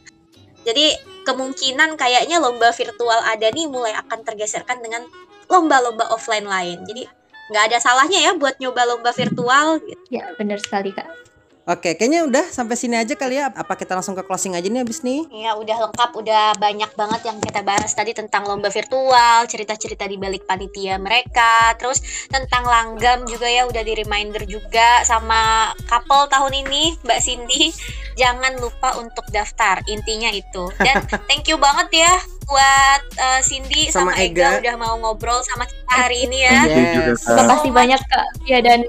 [0.68, 0.92] Jadi
[1.24, 5.08] kemungkinan kayaknya lomba virtual ada nih mulai akan tergeserkan dengan
[5.48, 6.84] lomba-lomba offline lain.
[6.84, 7.08] Jadi
[7.50, 9.98] nggak ada salahnya ya buat nyoba lomba virtual gitu.
[10.10, 11.29] Ya, benar sekali Kak.
[11.70, 13.54] Oke, kayaknya udah sampai sini aja kali ya.
[13.54, 15.30] Apa kita langsung ke closing aja nih abis nih?
[15.30, 20.18] Ya udah lengkap, udah banyak banget yang kita bahas tadi tentang lomba virtual, cerita-cerita di
[20.18, 26.66] balik panitia mereka, terus tentang langgam juga ya udah di reminder juga sama couple tahun
[26.66, 27.70] ini Mbak Cindy.
[28.18, 30.74] Jangan lupa untuk daftar, intinya itu.
[30.82, 32.14] Dan thank you banget ya
[32.50, 34.58] buat eh, Cindy Sama sama, Ega.
[34.58, 34.74] Ega.
[34.74, 36.60] udah mau ngobrol sama kita hari ini ya.
[36.66, 37.30] Yes.
[37.30, 38.28] Terima kasih banyak Kak.
[38.50, 38.82] Ya dan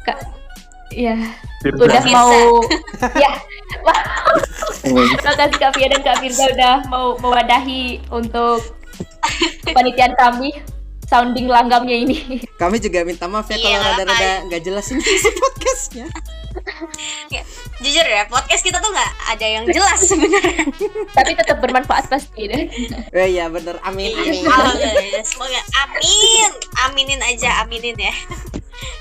[0.00, 0.35] Kak
[1.04, 1.16] ya
[1.60, 1.82] Firza.
[1.84, 2.14] udah Firza.
[2.14, 2.32] mau
[3.16, 3.32] ya
[4.82, 8.62] terima kasih Kak Fia dan Kak Firza udah mau mewadahi untuk
[9.66, 10.54] panitian kami
[11.06, 12.42] sounding langgamnya ini.
[12.58, 16.06] Kami juga minta maaf ya Iya, kalau nggak rada-rada nggak jelas ini isi podcastnya.
[17.78, 20.66] Jujur ya, podcast kita tuh nggak ada yang jelas sebenarnya.
[21.14, 22.66] Tapi tetap bermanfaat pasti deh.
[23.14, 24.42] Oh iya bener, amin amin.
[24.42, 26.50] Iya, Semoga amin,
[26.90, 28.14] aminin aja, aminin ya.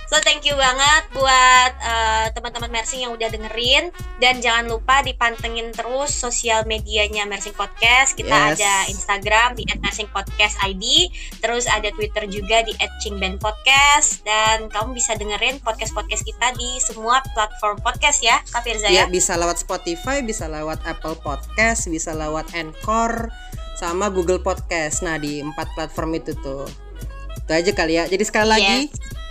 [0.05, 3.89] So thank you banget buat eh, teman-teman Mersing yang udah dengerin
[4.21, 8.13] dan jangan lupa dipantengin terus sosial medianya Mersing Podcast.
[8.13, 8.61] Kita Yes.
[8.61, 11.09] ada Instagram di @mersingpodcast_id,
[11.41, 17.81] terus ada Twitter juga di @cingben_podcast dan kamu bisa dengerin podcast-podcast kita di semua platform
[17.81, 19.05] podcast ya, Kak Firza Ya ya.
[19.09, 23.33] bisa lewat Spotify, bisa lewat Apple Podcast, bisa lewat Anchor,
[23.75, 25.01] sama Google Podcast.
[25.01, 26.84] Nah di empat platform itu tuh.
[27.45, 28.03] Itu aja kali ya.
[28.05, 28.77] Jadi sekali lagi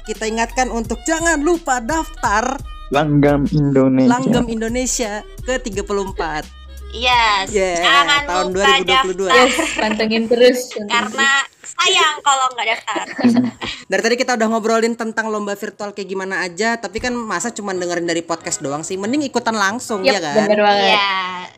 [0.05, 4.07] kita ingatkan untuk jangan lupa daftar Langgam Indonesia.
[4.09, 5.13] Langgam Indonesia
[5.43, 6.47] ke 34.
[6.95, 9.27] Yes, Yeah, jangan tahun lupa 2022.
[9.27, 10.59] daftar Yes, pantengin terus.
[10.87, 13.05] karena sayang kalau nggak daftar.
[13.91, 17.75] Dari tadi kita udah ngobrolin tentang lomba virtual kayak gimana aja, tapi kan masa cuma
[17.75, 18.95] dengerin dari podcast doang sih.
[18.95, 20.47] Mending ikutan langsung ya Yap, kan?
[20.47, 20.87] bener banget.
[20.87, 21.11] Iya,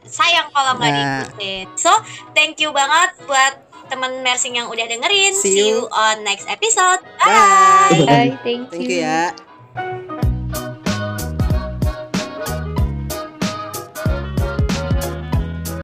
[0.09, 0.97] sayang kalau nggak Nah.
[0.97, 1.67] diikutin.
[1.77, 1.93] So,
[2.33, 3.55] thank you banget buat
[3.87, 5.33] teman Mersing yang udah dengerin.
[5.35, 5.87] See See you.
[5.87, 7.01] you on next episode.
[7.23, 8.05] Bye.
[8.07, 9.46] Bye, thank Thank you ya.